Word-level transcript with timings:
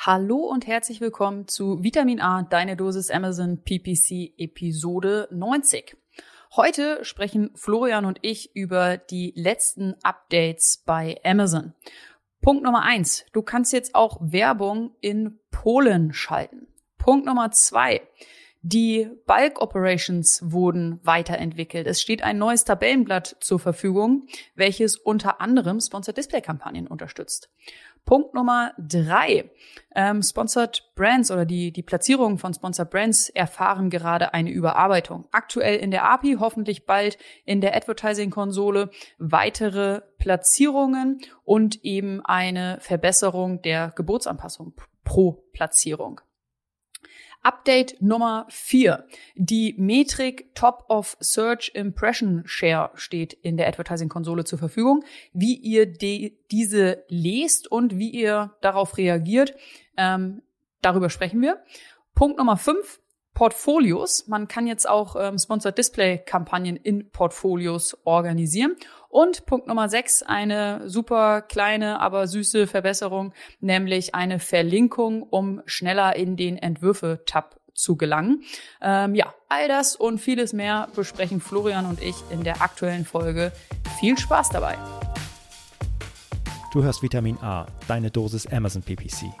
Hallo 0.00 0.36
und 0.36 0.68
herzlich 0.68 1.00
willkommen 1.00 1.48
zu 1.48 1.82
Vitamin 1.82 2.20
A, 2.20 2.44
deine 2.44 2.76
Dosis 2.76 3.10
Amazon 3.10 3.64
PPC 3.64 4.32
Episode 4.38 5.26
90. 5.32 5.96
Heute 6.54 7.04
sprechen 7.04 7.50
Florian 7.56 8.04
und 8.04 8.20
ich 8.22 8.54
über 8.54 8.96
die 8.96 9.32
letzten 9.34 9.96
Updates 10.04 10.84
bei 10.86 11.18
Amazon. 11.24 11.74
Punkt 12.40 12.62
Nummer 12.62 12.82
eins. 12.82 13.26
Du 13.32 13.42
kannst 13.42 13.72
jetzt 13.72 13.96
auch 13.96 14.18
Werbung 14.20 14.92
in 15.00 15.40
Polen 15.50 16.12
schalten. 16.12 16.68
Punkt 16.98 17.26
Nummer 17.26 17.50
zwei. 17.50 18.00
Die 18.62 19.08
Bulk 19.26 19.60
Operations 19.60 20.40
wurden 20.44 21.00
weiterentwickelt. 21.04 21.86
Es 21.86 22.00
steht 22.00 22.22
ein 22.22 22.38
neues 22.38 22.64
Tabellenblatt 22.64 23.36
zur 23.40 23.58
Verfügung, 23.58 24.26
welches 24.54 24.96
unter 24.96 25.40
anderem 25.40 25.80
Sponsored 25.80 26.16
Display 26.16 26.40
Kampagnen 26.40 26.86
unterstützt. 26.86 27.50
Punkt 28.08 28.32
Nummer 28.32 28.72
drei. 28.78 29.50
Ähm, 29.94 30.22
Sponsored 30.22 30.82
Brands 30.94 31.30
oder 31.30 31.44
die, 31.44 31.74
die 31.74 31.82
Platzierungen 31.82 32.38
von 32.38 32.54
Sponsored 32.54 32.88
Brands 32.88 33.28
erfahren 33.28 33.90
gerade 33.90 34.32
eine 34.32 34.48
Überarbeitung. 34.48 35.26
Aktuell 35.30 35.76
in 35.76 35.90
der 35.90 36.10
API, 36.10 36.38
hoffentlich 36.40 36.86
bald 36.86 37.18
in 37.44 37.60
der 37.60 37.76
Advertising-Konsole 37.76 38.88
weitere 39.18 40.00
Platzierungen 40.16 41.20
und 41.44 41.84
eben 41.84 42.24
eine 42.24 42.78
Verbesserung 42.80 43.60
der 43.60 43.92
Geburtsanpassung 43.94 44.72
pro 45.04 45.44
Platzierung. 45.52 46.22
Update 47.42 48.02
Nummer 48.02 48.46
vier: 48.48 49.06
Die 49.36 49.74
Metrik 49.78 50.54
Top 50.54 50.84
of 50.88 51.16
Search 51.20 51.70
Impression 51.74 52.42
Share 52.46 52.90
steht 52.94 53.32
in 53.32 53.56
der 53.56 53.68
Advertising-Konsole 53.68 54.44
zur 54.44 54.58
Verfügung. 54.58 55.04
Wie 55.32 55.56
ihr 55.56 55.86
die, 55.86 56.38
diese 56.50 57.04
lest 57.08 57.70
und 57.70 57.98
wie 57.98 58.10
ihr 58.10 58.56
darauf 58.60 58.96
reagiert, 58.96 59.54
ähm, 59.96 60.42
darüber 60.82 61.10
sprechen 61.10 61.40
wir. 61.40 61.62
Punkt 62.14 62.38
Nummer 62.38 62.56
fünf: 62.56 63.00
Portfolios. 63.34 64.26
Man 64.26 64.48
kann 64.48 64.66
jetzt 64.66 64.88
auch 64.88 65.14
ähm, 65.14 65.38
Sponsored 65.38 65.78
Display 65.78 66.18
Kampagnen 66.18 66.74
in 66.74 67.08
Portfolios 67.10 67.96
organisieren. 68.04 68.74
Und 69.08 69.46
Punkt 69.46 69.66
Nummer 69.66 69.88
sechs, 69.88 70.22
eine 70.22 70.88
super 70.88 71.40
kleine, 71.42 72.00
aber 72.00 72.26
süße 72.26 72.66
Verbesserung, 72.66 73.32
nämlich 73.60 74.14
eine 74.14 74.38
Verlinkung, 74.38 75.22
um 75.22 75.62
schneller 75.64 76.14
in 76.16 76.36
den 76.36 76.58
Entwürfe-Tab 76.58 77.58
zu 77.72 77.96
gelangen. 77.96 78.42
Ähm, 78.82 79.14
ja, 79.14 79.32
all 79.48 79.68
das 79.68 79.96
und 79.96 80.18
vieles 80.18 80.52
mehr 80.52 80.88
besprechen 80.94 81.40
Florian 81.40 81.86
und 81.86 82.02
ich 82.02 82.16
in 82.30 82.44
der 82.44 82.60
aktuellen 82.60 83.04
Folge. 83.04 83.52
Viel 83.98 84.18
Spaß 84.18 84.50
dabei. 84.50 84.76
Du 86.72 86.82
hörst 86.82 87.02
Vitamin 87.02 87.38
A, 87.38 87.66
deine 87.86 88.10
Dosis 88.10 88.46
Amazon 88.46 88.82
PPC. 88.82 89.32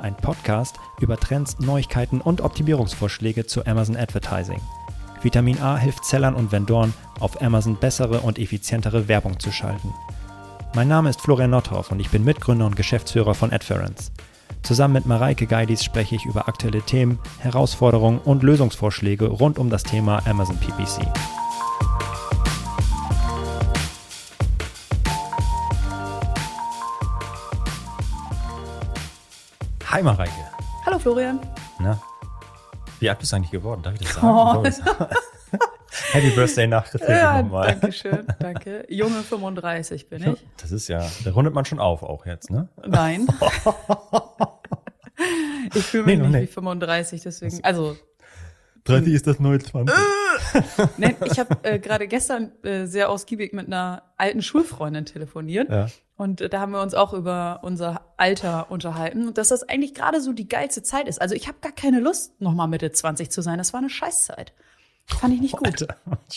Ein 0.00 0.16
Podcast 0.16 0.76
über 1.00 1.16
Trends, 1.16 1.58
Neuigkeiten 1.60 2.20
und 2.20 2.40
Optimierungsvorschläge 2.40 3.46
zu 3.46 3.64
Amazon 3.66 3.96
Advertising. 3.96 4.60
Vitamin 5.22 5.60
A 5.60 5.76
hilft 5.76 6.04
Sellern 6.04 6.34
und 6.34 6.52
Vendoren, 6.52 6.94
auf 7.18 7.42
Amazon 7.42 7.76
bessere 7.76 8.20
und 8.20 8.38
effizientere 8.38 9.08
Werbung 9.08 9.40
zu 9.40 9.50
schalten. 9.50 9.92
Mein 10.74 10.88
Name 10.88 11.10
ist 11.10 11.20
Florian 11.20 11.50
Nothoff 11.50 11.90
und 11.90 11.98
ich 11.98 12.10
bin 12.10 12.24
Mitgründer 12.24 12.66
und 12.66 12.76
Geschäftsführer 12.76 13.34
von 13.34 13.52
Adference. 13.52 14.12
Zusammen 14.62 14.94
mit 14.94 15.06
Mareike 15.06 15.46
Geidis 15.46 15.82
spreche 15.82 16.14
ich 16.14 16.26
über 16.26 16.46
aktuelle 16.46 16.82
Themen, 16.82 17.18
Herausforderungen 17.38 18.20
und 18.20 18.42
Lösungsvorschläge 18.42 19.26
rund 19.26 19.58
um 19.58 19.70
das 19.70 19.82
Thema 19.82 20.24
Amazon 20.26 20.56
PPC. 20.58 21.06
Hi 29.90 30.02
Mareike. 30.02 30.30
Hallo 30.84 30.98
Florian. 30.98 31.40
Na, 31.80 31.98
wie 33.00 33.10
alt 33.10 33.18
bist 33.18 33.32
du 33.32 33.36
eigentlich 33.36 33.50
geworden? 33.50 33.82
Darf 33.82 33.94
ich 33.94 34.00
das 34.00 34.14
sagen? 34.14 34.26
Oh. 34.26 34.64
Happy 36.12 36.30
Birthday 36.30 36.66
nachträglich 36.66 37.08
ja, 37.08 37.42
nochmal. 37.42 37.76
Danke 37.80 37.92
schön, 37.92 38.26
danke. 38.38 38.84
Junge 38.88 39.22
35 39.22 40.08
bin 40.08 40.34
ich. 40.34 40.46
Das 40.58 40.70
ist 40.70 40.88
ja, 40.88 41.06
da 41.24 41.32
rundet 41.32 41.54
man 41.54 41.64
schon 41.64 41.80
auf 41.80 42.02
auch 42.02 42.26
jetzt, 42.26 42.50
ne? 42.50 42.68
Nein. 42.86 43.26
ich 45.74 45.84
fühle 45.84 46.04
mich 46.04 46.18
nee, 46.18 46.24
nicht 46.24 46.32
nee. 46.32 46.42
wie 46.42 46.46
35, 46.46 47.22
deswegen, 47.22 47.64
also 47.64 47.96
30 48.84 49.12
ist 49.12 49.26
das 49.26 49.38
neue 49.38 49.58
20. 49.58 49.94
nee, 50.96 51.14
ich 51.24 51.38
habe 51.38 51.56
äh, 51.62 51.78
gerade 51.78 52.08
gestern 52.08 52.52
äh, 52.62 52.86
sehr 52.86 53.10
ausgiebig 53.10 53.52
mit 53.52 53.66
einer 53.66 54.02
alten 54.16 54.42
Schulfreundin 54.42 55.04
telefoniert. 55.04 55.70
Ja. 55.70 55.88
Und 56.16 56.40
äh, 56.40 56.48
da 56.48 56.60
haben 56.60 56.72
wir 56.72 56.82
uns 56.82 56.94
auch 56.94 57.12
über 57.12 57.60
unser 57.62 58.12
Alter 58.16 58.70
unterhalten 58.70 59.26
und 59.28 59.38
dass 59.38 59.48
das 59.48 59.62
eigentlich 59.68 59.94
gerade 59.94 60.20
so 60.20 60.32
die 60.32 60.48
geilste 60.48 60.82
Zeit 60.82 61.08
ist. 61.08 61.20
Also 61.20 61.34
ich 61.34 61.48
habe 61.48 61.58
gar 61.60 61.72
keine 61.72 62.00
Lust, 62.00 62.40
nochmal 62.40 62.68
Mitte 62.68 62.90
20 62.90 63.30
zu 63.30 63.42
sein. 63.42 63.58
Das 63.58 63.72
war 63.72 63.80
eine 63.80 63.90
Scheißzeit. 63.90 64.52
Fand 65.06 65.32
ich 65.34 65.40
nicht 65.40 65.56
gut. 65.56 65.86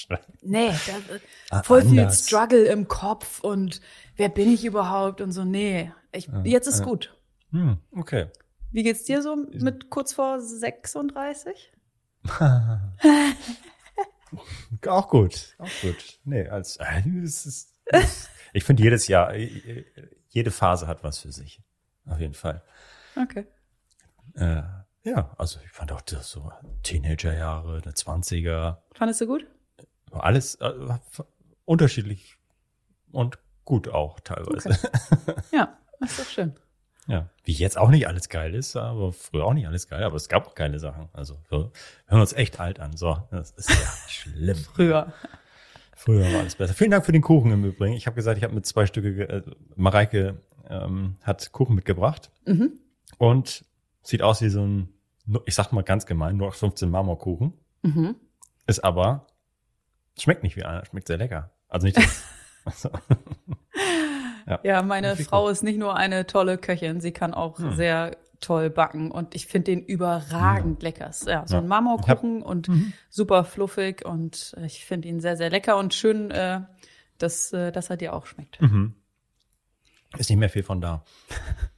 nee, 0.42 0.70
da, 0.70 1.58
ah, 1.58 1.64
voll 1.64 1.82
viel 1.82 2.10
Struggle 2.12 2.64
im 2.66 2.88
Kopf 2.88 3.42
und 3.42 3.82
wer 4.16 4.30
bin 4.30 4.52
ich 4.52 4.64
überhaupt 4.64 5.20
und 5.20 5.34
so. 5.34 5.44
Nee, 5.44 5.92
ich, 6.14 6.30
jetzt 6.46 6.68
ist 6.68 6.84
gut. 6.84 7.14
Hm, 7.52 7.80
okay. 7.96 8.28
Wie 8.72 8.84
geht's 8.84 9.04
dir 9.04 9.22
so 9.22 9.36
mit 9.36 9.90
kurz 9.90 10.14
vor 10.14 10.40
36? 10.40 11.74
auch 14.88 15.10
gut, 15.10 15.56
auch 15.58 15.82
gut. 15.82 16.20
Nee, 16.24 16.48
als 16.48 16.78
äh, 16.78 17.04
es 17.24 17.46
ist, 17.46 17.80
es, 17.86 18.30
ich 18.54 18.64
finde 18.64 18.84
jedes 18.84 19.08
Jahr, 19.08 19.34
äh, 19.34 19.86
jede 20.30 20.52
Phase 20.52 20.88
hat 20.88 21.04
was 21.04 21.20
für 21.20 21.32
sich. 21.32 21.62
Auf 22.06 22.20
jeden 22.20 22.34
Fall. 22.34 22.64
Okay. 23.16 23.46
Äh, 24.36 24.64
ja, 25.04 25.34
also 25.38 25.60
ich 25.66 25.72
fand 25.72 25.92
auch 25.92 26.02
das 26.02 26.30
so 26.30 26.52
Teenagerjahre, 26.84 27.82
der 27.82 27.94
20er. 27.94 28.78
Fandest 28.94 29.22
du 29.22 29.28
gut? 29.28 29.46
Alles 30.12 30.56
äh, 30.56 30.74
unterschiedlich 31.66 32.38
und 33.12 33.40
gut 33.66 33.90
auch 33.90 34.20
teilweise. 34.20 34.70
Okay. 34.70 35.42
Ja, 35.52 35.78
das 36.00 36.12
ist 36.12 36.20
doch 36.20 36.32
schön. 36.32 36.56
Ja, 37.08 37.30
wie 37.44 37.54
jetzt 37.54 37.78
auch 37.78 37.90
nicht 37.90 38.08
alles 38.08 38.30
geil 38.30 38.54
ist, 38.54 38.76
aber 38.76 39.12
früher 39.12 39.46
auch 39.46 39.54
nicht 39.54 39.68
alles 39.68 39.88
geil, 39.88 40.04
aber 40.04 40.16
es 40.16 40.30
gab 40.30 40.48
auch 40.48 40.56
keine 40.56 40.80
Sachen. 40.80 41.10
Also 41.14 41.38
wir 41.50 41.72
hören 42.06 42.22
uns 42.22 42.34
echt 42.34 42.60
alt 42.60 42.80
an. 42.80 42.96
So, 42.96 43.18
das 43.32 43.52
ist 43.52 43.70
ja 43.70 43.76
schlimm. 44.08 44.56
früher. 44.56 45.14
Früher 45.96 46.32
war 46.32 46.40
alles 46.42 46.56
besser. 46.56 46.74
Vielen 46.74 46.92
Dank 46.92 47.06
für 47.06 47.12
den 47.12 47.22
Kuchen 47.22 47.52
im 47.52 47.64
Übrigen. 47.64 47.94
Ich 47.94 48.08
habe 48.08 48.16
gesagt, 48.16 48.38
ich 48.38 48.44
habe 48.44 48.54
mit 48.54 48.66
zwei 48.66 48.86
Stücke, 48.86 49.28
äh, 49.28 49.42
Mareike 49.76 50.42
ähm, 50.70 51.18
hat 51.22 51.52
Kuchen 51.52 51.76
mitgebracht 51.76 52.32
mhm. 52.46 52.80
und 53.18 53.66
sieht 54.02 54.22
aus 54.22 54.42
wie 54.42 54.50
so 54.50 54.66
ein, 54.66 54.90
ich 55.46 55.56
sag 55.56 55.72
mal 55.72 55.84
ganz 55.84 56.06
gemein, 56.06 56.38
nur 56.38 56.52
15 56.52 56.90
Marmorkuchen. 56.90 57.54
Mhm. 57.84 58.16
Ist 58.68 58.84
aber, 58.84 59.28
schmeckt 60.18 60.44
nicht 60.44 60.56
wie 60.56 60.64
einer, 60.64 60.86
schmeckt 60.86 61.08
sehr 61.08 61.18
lecker. 61.18 61.52
Also 61.68 61.86
nicht 61.86 61.98
das, 61.98 62.24
also, 62.66 62.90
ja. 64.52 64.60
ja, 64.64 64.82
meine 64.82 65.16
Frau 65.16 65.50
ist 65.50 65.64
nicht 65.64 65.80
nur 65.80 65.96
eine 65.96 66.28
tolle 66.28 66.58
Köchin, 66.58 67.00
sie 67.02 67.12
kann 67.12 67.34
auch 67.34 67.60
hm. 67.60 67.76
sehr 67.76 68.18
toll 68.42 68.70
backen 68.70 69.12
und 69.12 69.36
ich 69.36 69.46
finde 69.46 69.72
den 69.72 69.86
überragend 69.86 70.82
ja. 70.84 70.90
lecker. 70.90 71.12
Ja, 71.28 71.48
so 71.48 71.58
ein 71.58 71.68
Marmorkuchen 71.68 72.42
und 72.42 72.68
mhm. 72.68 72.94
super 73.10 73.46
fluffig 73.46 74.04
und 74.04 74.56
ich 74.64 74.84
finde 74.84 75.08
ihn 75.08 75.22
sehr, 75.22 75.38
sehr 75.38 75.50
lecker 75.50 75.78
und 75.78 75.94
schön, 75.94 76.32
äh, 76.32 76.62
dass, 77.20 77.54
äh, 77.54 77.72
dass 77.72 77.90
er 77.90 77.98
dir 77.98 78.14
auch 78.14 78.26
schmeckt. 78.26 78.60
Mhm. 78.60 78.96
Ist 80.18 80.30
nicht 80.30 80.40
mehr 80.40 80.50
viel 80.50 80.64
von 80.64 80.82
da. 80.82 81.06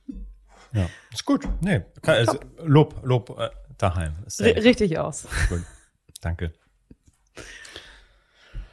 ja, 0.73 0.87
ist 1.11 1.25
gut. 1.25 1.47
Nee, 1.61 1.81
kann, 2.01 2.15
also, 2.15 2.39
Lob, 2.63 2.95
Lob 3.03 3.37
äh, 3.37 3.49
daheim. 3.77 4.15
richtig 4.39 4.97
aus. 4.97 5.27
Gut. 5.49 5.63
Danke. 6.21 6.53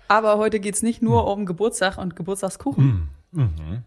Aber 0.06 0.38
heute 0.38 0.60
geht's 0.60 0.82
nicht 0.82 1.02
nur 1.02 1.22
hm. 1.22 1.28
um 1.28 1.46
Geburtstag 1.46 1.98
und 1.98 2.16
Geburtstagskuchen. 2.16 3.08
Hm. 3.32 3.48
Mhm 3.48 3.84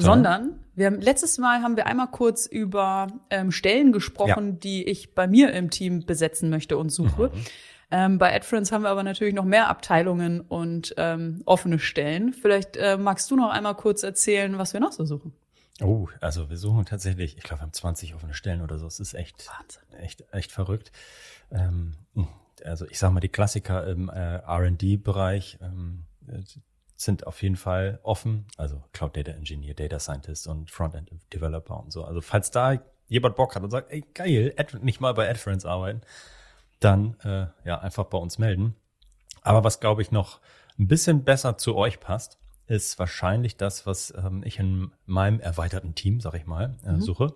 sondern 0.00 0.60
wir 0.74 0.86
haben 0.86 1.00
letztes 1.00 1.38
Mal 1.38 1.62
haben 1.62 1.76
wir 1.76 1.86
einmal 1.86 2.08
kurz 2.08 2.46
über 2.46 3.08
ähm, 3.30 3.52
Stellen 3.52 3.92
gesprochen, 3.92 4.46
ja. 4.46 4.52
die 4.52 4.84
ich 4.84 5.14
bei 5.14 5.26
mir 5.26 5.52
im 5.52 5.70
Team 5.70 6.06
besetzen 6.06 6.50
möchte 6.50 6.78
und 6.78 6.90
suche. 6.90 7.30
Mhm. 7.34 7.44
Ähm, 7.92 8.18
bei 8.18 8.34
AdFriends 8.34 8.70
haben 8.70 8.82
wir 8.82 8.90
aber 8.90 9.02
natürlich 9.02 9.34
noch 9.34 9.44
mehr 9.44 9.68
Abteilungen 9.68 10.40
und 10.40 10.94
ähm, 10.96 11.42
offene 11.44 11.78
Stellen. 11.78 12.32
Vielleicht 12.32 12.76
äh, 12.76 12.96
magst 12.96 13.30
du 13.30 13.36
noch 13.36 13.50
einmal 13.50 13.74
kurz 13.74 14.02
erzählen, 14.04 14.58
was 14.58 14.72
wir 14.72 14.80
noch 14.80 14.92
so 14.92 15.04
suchen. 15.04 15.32
Oh, 15.82 16.08
also 16.20 16.50
wir 16.50 16.56
suchen 16.56 16.84
tatsächlich, 16.84 17.36
ich 17.36 17.42
glaube, 17.42 17.60
wir 17.60 17.62
haben 17.62 17.72
20 17.72 18.14
offene 18.14 18.34
Stellen 18.34 18.62
oder 18.62 18.78
so. 18.78 18.86
Es 18.86 19.00
ist 19.00 19.14
echt, 19.14 19.48
Wahnsinn. 19.48 19.82
echt, 19.98 20.24
echt 20.32 20.52
verrückt. 20.52 20.92
Ähm, 21.50 21.94
also 22.64 22.86
ich 22.86 22.98
sag 22.98 23.12
mal, 23.12 23.20
die 23.20 23.28
Klassiker 23.28 23.86
im 23.86 24.08
äh, 24.08 24.36
R&D-Bereich, 24.36 25.58
sind 27.00 27.26
auf 27.26 27.42
jeden 27.42 27.56
Fall 27.56 27.98
offen. 28.02 28.46
Also 28.58 28.84
Cloud 28.92 29.16
Data 29.16 29.32
Engineer, 29.32 29.72
Data 29.72 29.98
Scientist 29.98 30.46
und 30.46 30.70
Frontend 30.70 31.10
Developer 31.32 31.80
und 31.80 31.92
so. 31.92 32.04
Also 32.04 32.20
falls 32.20 32.50
da 32.50 32.78
jemand 33.08 33.36
Bock 33.36 33.54
hat 33.54 33.62
und 33.62 33.70
sagt, 33.70 33.90
ey 33.90 34.04
geil, 34.12 34.52
Ad, 34.58 34.78
nicht 34.82 35.00
mal 35.00 35.14
bei 35.14 35.28
AdFriends 35.28 35.64
arbeiten, 35.64 36.02
dann 36.78 37.16
äh, 37.20 37.46
ja 37.64 37.78
einfach 37.80 38.04
bei 38.04 38.18
uns 38.18 38.38
melden. 38.38 38.76
Aber 39.40 39.64
was 39.64 39.80
glaube 39.80 40.02
ich 40.02 40.12
noch 40.12 40.40
ein 40.78 40.88
bisschen 40.88 41.24
besser 41.24 41.56
zu 41.56 41.74
euch 41.74 42.00
passt, 42.00 42.38
ist 42.66 42.98
wahrscheinlich 42.98 43.56
das, 43.56 43.86
was 43.86 44.12
ähm, 44.14 44.42
ich 44.44 44.58
in 44.58 44.92
meinem 45.06 45.40
erweiterten 45.40 45.94
Team, 45.94 46.20
sag 46.20 46.34
ich 46.34 46.44
mal, 46.44 46.76
äh, 46.84 46.92
mhm. 46.92 47.00
suche. 47.00 47.34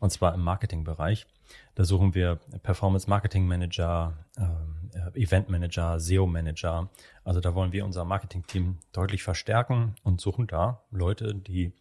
und 0.00 0.10
zwar 0.10 0.34
im 0.34 0.40
Marketingbereich. 0.40 1.26
Da 1.74 1.84
suchen 1.84 2.14
wir 2.14 2.36
Performance 2.62 3.08
Marketing 3.10 3.46
Manager, 3.46 4.14
äh, 4.36 5.20
Event 5.20 5.48
Manager, 5.48 5.98
SEO 5.98 6.26
Manager. 6.26 6.88
Also 7.24 7.40
da 7.40 7.54
wollen 7.54 7.72
wir 7.72 7.84
unser 7.84 8.04
Marketing-Team 8.04 8.78
deutlich 8.92 9.22
verstärken 9.22 9.96
und 10.04 10.20
suchen 10.20 10.46
da 10.46 10.82
Leute, 10.90 11.34
die 11.34 11.72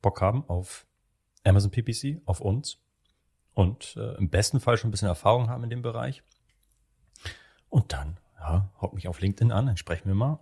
Bock 0.00 0.20
haben 0.20 0.44
auf 0.48 0.86
Amazon 1.44 1.70
PPC, 1.70 2.22
auf 2.24 2.40
uns 2.40 2.78
und 3.52 3.96
äh, 3.96 4.14
im 4.16 4.30
besten 4.30 4.60
Fall 4.60 4.76
schon 4.76 4.88
ein 4.88 4.90
bisschen 4.92 5.08
Erfahrung 5.08 5.48
haben 5.48 5.64
in 5.64 5.70
dem 5.70 5.82
Bereich. 5.82 6.22
Und 7.68 7.92
dann, 7.92 8.16
ja, 8.38 8.70
haut 8.80 8.94
mich 8.94 9.08
auf 9.08 9.20
LinkedIn 9.20 9.52
an, 9.52 9.66
dann 9.66 9.76
sprechen 9.76 10.06
wir 10.06 10.14
mal. 10.14 10.38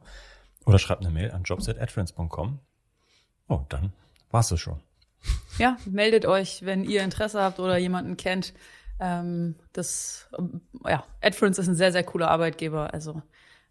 Oder 0.65 0.79
schreibt 0.79 1.03
eine 1.03 1.13
Mail 1.13 1.33
an 1.33 1.43
jobs.adfriends.com. 1.43 2.61
Oh, 3.49 3.61
dann 3.69 3.93
war's 4.31 4.49
das 4.49 4.61
schon. 4.61 4.81
Ja, 5.59 5.77
meldet 5.87 6.27
euch, 6.27 6.65
wenn 6.65 6.85
ihr 6.85 7.03
Interesse 7.03 7.43
habt 7.43 7.59
oder 7.61 7.77
jemanden 7.79 8.17
kennt. 8.17 8.55
Ähm, 9.05 9.57
das, 9.73 10.29
ja, 10.87 11.03
AdFriends 11.21 11.59
ist 11.59 11.67
ein 11.67 11.75
sehr, 11.75 11.91
sehr 11.91 12.05
cooler 12.05 12.31
Arbeitgeber, 12.31 12.95
also 12.95 13.21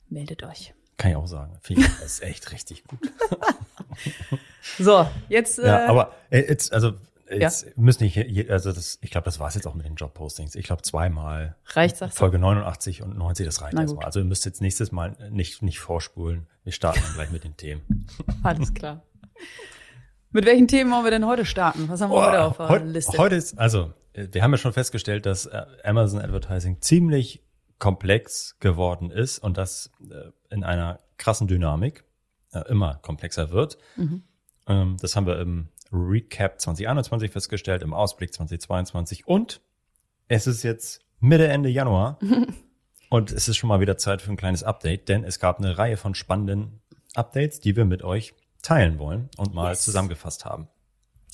meldet 0.09 0.43
euch. 0.43 0.73
Kann 0.97 1.11
ich 1.11 1.15
auch 1.15 1.27
sagen. 1.27 1.57
Finde 1.61 1.83
ich, 1.83 1.87
das 1.87 2.03
ist 2.03 2.23
echt 2.23 2.51
richtig 2.51 2.83
gut. 2.83 2.99
so, 4.77 5.07
jetzt. 5.29 5.57
Äh, 5.57 5.67
ja, 5.67 5.87
aber 5.87 6.13
äh, 6.31 6.41
jetzt, 6.41 6.73
also 6.73 6.95
jetzt 7.29 7.63
ja. 7.63 7.71
müssen 7.77 8.03
nicht, 8.03 8.51
also 8.51 8.73
das, 8.73 8.99
ich 9.01 9.09
glaube, 9.09 9.23
das 9.23 9.39
war 9.39 9.47
es 9.47 9.55
jetzt 9.55 9.67
auch 9.67 9.73
mit 9.73 9.85
den 9.85 9.95
Jobpostings. 9.95 10.53
Ich 10.55 10.65
glaube 10.65 10.81
zweimal. 10.81 11.55
Reicht 11.67 12.01
das? 12.01 12.13
Folge 12.13 12.37
89 12.37 13.01
und 13.01 13.17
90, 13.17 13.45
das 13.45 13.61
reicht 13.61 13.79
erstmal. 13.79 14.03
Also 14.03 14.19
ihr 14.19 14.25
müsst 14.25 14.43
jetzt 14.43 14.61
nächstes 14.61 14.91
Mal 14.91 15.15
nicht, 15.31 15.61
nicht 15.61 15.79
vorspulen. 15.79 16.47
Wir 16.65 16.73
starten 16.73 16.99
dann 17.01 17.13
gleich 17.13 17.31
mit 17.31 17.45
den 17.45 17.55
Themen. 17.55 18.05
Alles 18.43 18.73
klar. 18.73 19.01
Mit 20.31 20.45
welchen 20.45 20.67
Themen 20.67 20.91
wollen 20.91 21.05
wir 21.05 21.11
denn 21.11 21.25
heute 21.25 21.45
starten? 21.45 21.87
Was 21.87 22.01
haben 22.01 22.11
wir 22.11 22.17
oh, 22.17 22.21
heute 22.21 22.41
auf 22.41 22.57
der 22.57 22.67
heute, 22.67 22.85
Liste? 22.85 23.17
Heute 23.17 23.35
ist, 23.35 23.57
also, 23.57 23.93
wir 24.13 24.43
haben 24.43 24.51
ja 24.51 24.57
schon 24.57 24.73
festgestellt, 24.73 25.25
dass 25.25 25.45
äh, 25.45 25.65
Amazon 25.83 26.21
Advertising 26.21 26.81
ziemlich 26.81 27.43
komplex 27.79 28.57
geworden 28.59 29.09
ist 29.09 29.39
und 29.39 29.57
das 29.57 29.91
äh, 30.09 30.31
in 30.53 30.63
einer 30.63 30.99
krassen 31.17 31.47
Dynamik 31.47 32.03
äh, 32.51 32.61
immer 32.69 32.95
komplexer 32.95 33.51
wird. 33.51 33.77
Mhm. 33.95 34.23
Ähm, 34.67 34.97
das 34.99 35.15
haben 35.15 35.25
wir 35.25 35.39
im 35.39 35.69
Recap 35.91 36.59
2021 36.59 37.31
festgestellt, 37.31 37.81
im 37.81 37.93
Ausblick 37.93 38.33
2022 38.33 39.27
und 39.27 39.61
es 40.27 40.47
ist 40.47 40.63
jetzt 40.63 41.01
Mitte, 41.19 41.47
Ende 41.47 41.69
Januar 41.69 42.19
und 43.09 43.31
es 43.31 43.47
ist 43.47 43.57
schon 43.57 43.67
mal 43.67 43.79
wieder 43.79 43.97
Zeit 43.97 44.21
für 44.21 44.31
ein 44.31 44.37
kleines 44.37 44.63
Update, 44.63 45.09
denn 45.09 45.23
es 45.23 45.39
gab 45.39 45.59
eine 45.59 45.77
Reihe 45.77 45.97
von 45.97 46.15
spannenden 46.15 46.81
Updates, 47.15 47.59
die 47.59 47.75
wir 47.75 47.85
mit 47.85 48.03
euch 48.03 48.33
teilen 48.61 48.99
wollen 48.99 49.29
und 49.37 49.53
mal 49.53 49.71
yes. 49.71 49.81
zusammengefasst 49.81 50.45
haben. 50.45 50.67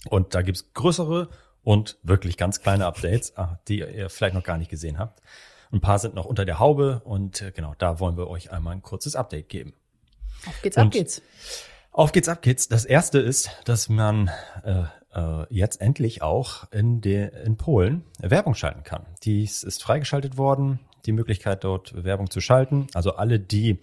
Und 0.09 0.33
da 0.33 0.41
gibt's 0.41 0.73
größere 0.73 1.29
und 1.67 1.97
wirklich 2.01 2.37
ganz 2.37 2.61
kleine 2.61 2.85
Updates, 2.85 3.35
ah, 3.35 3.59
die 3.67 3.79
ihr 3.79 4.09
vielleicht 4.09 4.33
noch 4.33 4.43
gar 4.45 4.57
nicht 4.57 4.71
gesehen 4.71 4.97
habt. 4.97 5.21
Ein 5.69 5.81
paar 5.81 5.99
sind 5.99 6.15
noch 6.15 6.23
unter 6.23 6.45
der 6.45 6.59
Haube 6.59 7.01
und 7.03 7.41
äh, 7.41 7.51
genau, 7.51 7.75
da 7.77 7.99
wollen 7.99 8.15
wir 8.15 8.29
euch 8.29 8.53
einmal 8.53 8.73
ein 8.73 8.81
kurzes 8.81 9.17
Update 9.17 9.49
geben. 9.49 9.73
Auf 10.45 10.61
geht's, 10.61 10.77
und 10.77 10.83
ab 10.83 10.91
geht's. 10.91 11.21
Auf 11.91 12.13
geht's, 12.13 12.29
ab 12.29 12.41
geht's. 12.41 12.69
Das 12.69 12.85
erste 12.85 13.19
ist, 13.19 13.49
dass 13.65 13.89
man 13.89 14.31
äh, 14.63 14.83
äh, 15.13 15.45
jetzt 15.49 15.81
endlich 15.81 16.21
auch 16.21 16.71
in, 16.71 17.01
de, 17.01 17.31
in 17.43 17.57
Polen 17.57 18.05
Werbung 18.17 18.55
schalten 18.55 18.83
kann. 18.83 19.05
Dies 19.23 19.63
ist 19.63 19.83
freigeschaltet 19.83 20.37
worden, 20.37 20.79
die 21.05 21.11
Möglichkeit 21.11 21.65
dort 21.65 22.01
Werbung 22.01 22.29
zu 22.29 22.39
schalten. 22.39 22.87
Also 22.93 23.17
alle, 23.17 23.41
die 23.41 23.81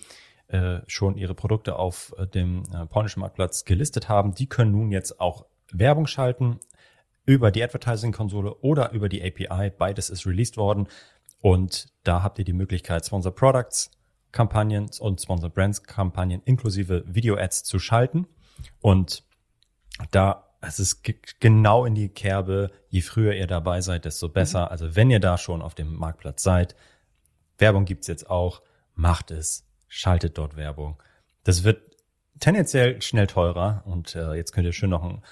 äh, 0.49 0.79
schon 0.87 1.19
ihre 1.19 1.35
Produkte 1.35 1.77
auf 1.77 2.15
äh, 2.17 2.27
dem 2.27 2.63
äh, 2.75 2.87
polnischen 2.87 3.21
Marktplatz 3.21 3.67
gelistet 3.67 4.09
haben, 4.09 4.35
die 4.35 4.47
können 4.47 4.71
nun 4.71 4.91
jetzt 4.91 5.21
auch 5.21 5.45
Werbung 5.71 6.07
schalten 6.07 6.61
über 7.27 7.51
die 7.51 7.63
Advertising-Konsole 7.63 8.55
oder 8.57 8.93
über 8.93 9.09
die 9.09 9.23
API. 9.23 9.71
Beides 9.71 10.11
ist 10.11 10.27
released 10.27 10.57
worden. 10.57 10.89
Und 11.41 11.89
da 12.05 12.23
habt 12.23 12.39
ihr 12.39 12.45
die 12.45 12.53
Möglichkeit, 12.53 13.05
Sponsor 13.05 13.35
Products 13.35 13.91
Kampagnen 14.33 14.91
und 14.99 15.21
Sponsor 15.21 15.49
Brands 15.49 15.85
Kampagnen 15.85 16.43
inklusive 16.45 17.05
Video 17.07 17.37
Ads 17.37 17.65
zu 17.65 17.79
schalten. 17.79 18.27
Und 18.81 19.23
da 20.11 20.45
es 20.67 20.81
ist 20.81 21.03
genau 21.41 21.85
in 21.85 21.95
die 21.95 22.09
Kerbe, 22.09 22.71
je 22.89 23.03
früher 23.03 23.35
ihr 23.35 23.47
dabei 23.47 23.81
seid, 23.81 24.05
desto 24.05 24.29
besser. 24.29 24.67
Mhm. 24.67 24.69
Also 24.69 24.97
wenn 24.97 25.11
ihr 25.11 25.21
da 25.21 25.39
schon 25.39 25.63
auf 25.63 25.75
dem 25.75 25.95
Marktplatz 25.95 26.43
seid, 26.43 26.75
Werbung 27.59 27.85
gibt's 27.85 28.07
jetzt 28.07 28.29
auch, 28.29 28.63
macht 28.95 29.31
es 29.31 29.67
schaltet 29.89 30.39
dort 30.39 30.57
Werbung. 30.57 31.01
Das 31.45 31.65
wird 31.65 31.83
tendenziell 32.41 33.01
schnell 33.03 33.27
teurer 33.27 33.83
und 33.87 34.17
äh, 34.17 34.35
jetzt 34.35 34.53
könnt 34.53 34.67
ihr 34.67 34.73
schön 34.73 34.91
noch 34.91 35.05
ein 35.05 35.23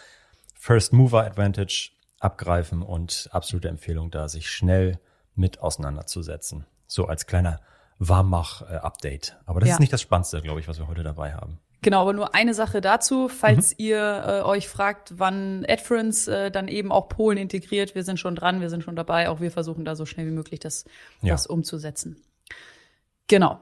First 0.65 0.93
Mover 0.93 1.25
Advantage 1.25 1.91
abgreifen 2.21 2.83
und 2.83 3.29
absolute 3.33 3.67
Empfehlung 3.67 4.13
da, 4.13 4.29
sich 4.29 4.49
schnell 4.49 5.01
mit 5.35 5.59
auseinanderzusetzen. 5.59 6.67
So 6.87 7.07
als 7.07 7.27
kleiner 7.27 7.61
Warmach-Update. 7.99 9.39
Aber 9.45 9.59
das 9.59 9.71
ja. 9.71 9.75
ist 9.75 9.81
nicht 9.81 9.93
das 9.93 10.03
Spannendste, 10.03 10.41
glaube 10.41 10.61
ich, 10.61 10.69
was 10.69 10.79
wir 10.79 10.87
heute 10.87 11.03
dabei 11.03 11.35
haben. 11.35 11.59
Genau, 11.81 12.03
aber 12.03 12.13
nur 12.13 12.37
eine 12.37 12.55
Sache 12.55 12.81
dazu, 12.81 13.27
falls 13.27 13.71
mhm. 13.71 13.77
ihr 13.79 14.25
äh, 14.25 14.43
euch 14.43 14.69
fragt, 14.69 15.19
wann 15.19 15.67
AdFriends 15.69 16.29
äh, 16.29 16.53
dann 16.53 16.69
eben 16.69 16.93
auch 16.93 17.09
Polen 17.09 17.39
integriert. 17.39 17.97
Wir 17.97 18.05
sind 18.05 18.21
schon 18.21 18.37
dran, 18.37 18.61
wir 18.61 18.71
sind 18.71 18.85
schon 18.85 18.95
dabei. 18.95 19.31
Auch 19.31 19.41
wir 19.41 19.51
versuchen 19.51 19.85
da 19.85 19.97
so 19.97 20.07
schnell 20.07 20.29
wie 20.29 20.31
möglich 20.31 20.61
das, 20.61 20.85
ja. 21.23 21.35
das 21.35 21.49
umzusetzen. 21.49 22.23
Genau. 23.27 23.59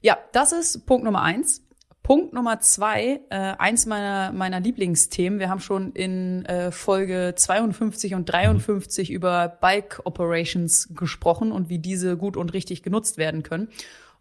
Ja, 0.00 0.18
das 0.32 0.50
ist 0.50 0.84
Punkt 0.84 1.04
Nummer 1.04 1.22
eins. 1.22 1.62
Punkt 2.02 2.32
Nummer 2.32 2.60
zwei, 2.60 3.20
äh, 3.30 3.36
eins 3.36 3.86
meiner, 3.86 4.32
meiner 4.32 4.58
Lieblingsthemen. 4.58 5.38
Wir 5.38 5.48
haben 5.48 5.60
schon 5.60 5.92
in 5.92 6.44
äh, 6.46 6.72
Folge 6.72 7.34
52 7.36 8.14
und 8.14 8.24
53 8.24 9.10
mhm. 9.10 9.14
über 9.14 9.48
Bike 9.48 10.00
Operations 10.04 10.88
gesprochen 10.94 11.52
und 11.52 11.68
wie 11.68 11.78
diese 11.78 12.16
gut 12.16 12.36
und 12.36 12.52
richtig 12.52 12.82
genutzt 12.82 13.18
werden 13.18 13.42
können. 13.42 13.68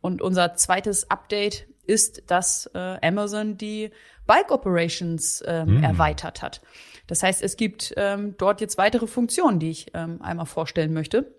Und 0.02 0.22
unser 0.22 0.56
zweites 0.56 1.10
Update 1.10 1.68
ist, 1.86 2.30
dass 2.30 2.70
äh, 2.74 2.98
Amazon 3.02 3.58
die 3.58 3.92
Bike 4.28 4.52
Operations 4.52 5.44
ähm, 5.48 5.78
mhm. 5.78 5.84
erweitert 5.84 6.42
hat. 6.42 6.62
Das 7.08 7.24
heißt, 7.24 7.42
es 7.42 7.58
gibt 7.58 7.94
ähm, 7.98 8.36
dort 8.38 8.62
jetzt 8.62 8.78
weitere 8.78 9.08
Funktionen, 9.08 9.60
die 9.60 9.72
ich 9.72 9.88
ähm, 9.96 10.22
einmal 10.22 10.46
vorstellen 10.46 10.94
möchte. 10.94 11.34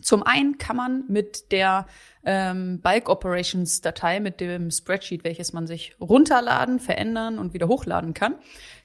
Zum 0.00 0.22
einen 0.22 0.58
kann 0.58 0.76
man 0.76 1.04
mit 1.08 1.50
der 1.50 1.86
ähm, 2.24 2.80
Bulk 2.80 3.08
Operations 3.08 3.80
Datei, 3.80 4.20
mit 4.20 4.40
dem 4.40 4.70
Spreadsheet, 4.70 5.24
welches 5.24 5.52
man 5.52 5.66
sich 5.66 5.96
runterladen, 6.00 6.78
verändern 6.78 7.38
und 7.38 7.52
wieder 7.52 7.68
hochladen 7.68 8.14
kann, 8.14 8.36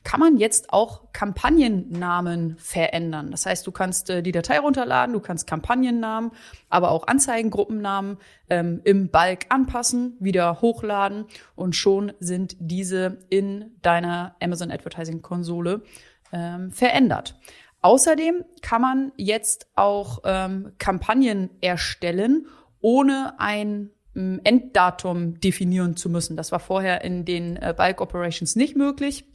kann 0.03 0.19
man 0.19 0.37
jetzt 0.37 0.73
auch 0.73 1.11
Kampagnennamen 1.11 2.57
verändern. 2.57 3.29
Das 3.31 3.45
heißt, 3.45 3.67
du 3.67 3.71
kannst 3.71 4.09
äh, 4.09 4.23
die 4.23 4.31
Datei 4.31 4.59
runterladen, 4.59 5.13
du 5.13 5.19
kannst 5.19 5.47
Kampagnennamen, 5.47 6.31
aber 6.69 6.91
auch 6.91 7.07
Anzeigengruppennamen 7.07 8.17
ähm, 8.49 8.81
im 8.83 9.09
Bulk 9.09 9.45
anpassen, 9.49 10.15
wieder 10.19 10.61
hochladen 10.61 11.25
und 11.55 11.75
schon 11.75 12.13
sind 12.19 12.55
diese 12.59 13.19
in 13.29 13.77
deiner 13.81 14.35
Amazon 14.41 14.71
Advertising 14.71 15.21
Konsole 15.21 15.81
ähm, 16.31 16.71
verändert. 16.71 17.35
Außerdem 17.81 18.43
kann 18.61 18.81
man 18.81 19.11
jetzt 19.17 19.67
auch 19.75 20.19
ähm, 20.23 20.73
Kampagnen 20.77 21.49
erstellen, 21.61 22.47
ohne 22.81 23.39
ein 23.39 23.91
ähm, 24.15 24.41
Enddatum 24.43 25.39
definieren 25.39 25.95
zu 25.95 26.09
müssen. 26.09 26.37
Das 26.37 26.51
war 26.51 26.59
vorher 26.59 27.03
in 27.03 27.25
den 27.25 27.55
äh, 27.57 27.73
Bulk 27.75 28.01
Operations 28.01 28.55
nicht 28.55 28.75
möglich. 28.75 29.25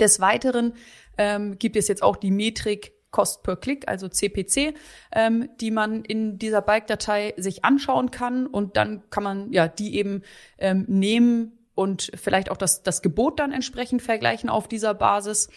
Des 0.00 0.20
Weiteren 0.20 0.74
ähm, 1.16 1.58
gibt 1.58 1.76
es 1.76 1.88
jetzt 1.88 2.02
auch 2.02 2.16
die 2.16 2.30
Metrik 2.30 2.92
Cost 3.10 3.42
per 3.42 3.56
Click, 3.56 3.88
also 3.88 4.08
CPC, 4.08 4.74
ähm, 5.12 5.48
die 5.60 5.70
man 5.70 6.04
in 6.04 6.38
dieser 6.38 6.60
Bulk-Datei 6.60 7.34
sich 7.38 7.64
anschauen 7.64 8.10
kann 8.10 8.46
und 8.46 8.76
dann 8.76 9.08
kann 9.10 9.22
man 9.22 9.52
ja 9.52 9.68
die 9.68 9.96
eben 9.96 10.22
ähm, 10.58 10.84
nehmen 10.88 11.56
und 11.74 12.10
vielleicht 12.14 12.50
auch 12.50 12.56
das, 12.56 12.82
das 12.82 13.02
Gebot 13.02 13.38
dann 13.38 13.52
entsprechend 13.52 14.02
vergleichen 14.02 14.50
auf 14.50 14.68
dieser 14.68 14.92
Basis. 14.92 15.48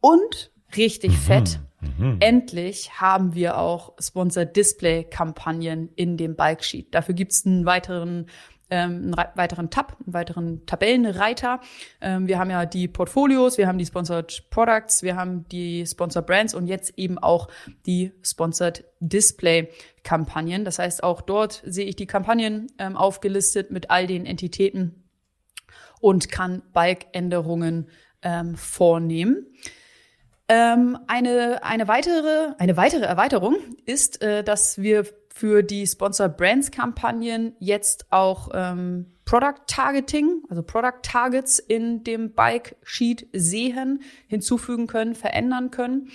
Und 0.00 0.52
richtig 0.76 1.12
mhm. 1.12 1.16
fett. 1.16 1.60
Mhm. 1.80 2.16
Endlich 2.20 3.00
haben 3.00 3.34
wir 3.34 3.58
auch 3.58 3.92
Sponsored 4.00 4.56
Display 4.56 5.04
Kampagnen 5.04 5.90
in 5.94 6.16
dem 6.16 6.34
Bulk 6.34 6.64
Sheet. 6.64 6.94
Dafür 6.94 7.14
gibt's 7.14 7.46
einen 7.46 7.66
weiteren 7.66 8.26
ähm, 8.70 9.14
einen 9.16 9.16
weiteren 9.34 9.70
Tab, 9.70 9.96
einen 10.04 10.12
weiteren 10.12 10.66
Tabellenreiter. 10.66 11.60
Ähm, 12.00 12.26
wir 12.26 12.38
haben 12.38 12.50
ja 12.50 12.66
die 12.66 12.88
Portfolios, 12.88 13.58
wir 13.58 13.66
haben 13.66 13.78
die 13.78 13.86
Sponsored 13.86 14.50
Products, 14.50 15.02
wir 15.02 15.16
haben 15.16 15.48
die 15.48 15.86
Sponsored 15.86 16.26
Brands 16.26 16.54
und 16.54 16.66
jetzt 16.66 16.98
eben 16.98 17.18
auch 17.18 17.48
die 17.86 18.12
Sponsored 18.22 18.84
Display 19.00 19.70
Kampagnen. 20.02 20.64
Das 20.64 20.78
heißt, 20.78 21.02
auch 21.02 21.20
dort 21.20 21.62
sehe 21.64 21.86
ich 21.86 21.96
die 21.96 22.06
Kampagnen 22.06 22.66
ähm, 22.78 22.96
aufgelistet 22.96 23.70
mit 23.70 23.90
all 23.90 24.06
den 24.06 24.26
Entitäten 24.26 25.04
und 26.00 26.28
kann 26.30 26.62
Bulk-Änderungen 26.72 27.88
ähm, 28.22 28.56
vornehmen. 28.56 29.46
Ähm, 30.48 30.98
eine, 31.06 31.62
eine, 31.62 31.88
weitere, 31.88 32.54
eine 32.58 32.76
weitere 32.76 33.04
Erweiterung 33.04 33.56
ist, 33.84 34.22
äh, 34.22 34.42
dass 34.42 34.78
wir 34.78 35.04
für 35.28 35.62
die 35.62 35.86
Sponsor 35.86 36.28
Brands 36.28 36.70
Kampagnen 36.70 37.54
jetzt 37.60 38.06
auch 38.10 38.48
ähm, 38.54 39.06
Product 39.24 39.66
Targeting, 39.66 40.42
also 40.48 40.62
Product 40.62 41.02
Targets 41.02 41.58
in 41.58 42.02
dem 42.02 42.32
Bike 42.32 42.76
Sheet 42.82 43.28
sehen, 43.34 44.00
hinzufügen 44.26 44.86
können, 44.86 45.14
verändern 45.14 45.70
können. 45.70 46.10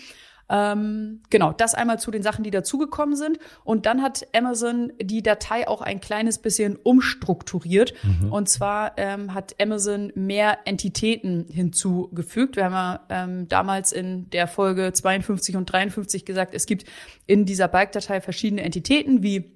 Ähm, 0.49 1.21
genau, 1.29 1.51
das 1.51 1.73
einmal 1.73 1.99
zu 1.99 2.11
den 2.11 2.21
Sachen, 2.21 2.43
die 2.43 2.51
dazugekommen 2.51 3.15
sind. 3.15 3.39
Und 3.63 3.85
dann 3.85 4.01
hat 4.01 4.27
Amazon 4.35 4.91
die 5.01 5.23
Datei 5.23 5.67
auch 5.67 5.81
ein 5.81 6.01
kleines 6.01 6.37
bisschen 6.37 6.75
umstrukturiert. 6.75 7.93
Mhm. 8.03 8.31
Und 8.31 8.49
zwar 8.49 8.93
ähm, 8.97 9.33
hat 9.33 9.55
Amazon 9.61 10.11
mehr 10.15 10.59
Entitäten 10.65 11.47
hinzugefügt. 11.49 12.55
Wir 12.55 12.65
haben 12.65 12.73
ja 12.73 13.05
ähm, 13.09 13.47
damals 13.47 13.91
in 13.91 14.29
der 14.29 14.47
Folge 14.47 14.91
52 14.93 15.55
und 15.55 15.65
53 15.65 16.25
gesagt, 16.25 16.53
es 16.53 16.65
gibt 16.65 16.85
in 17.25 17.45
dieser 17.45 17.67
Bike-Datei 17.67 18.21
verschiedene 18.21 18.63
Entitäten 18.63 19.23
wie 19.23 19.53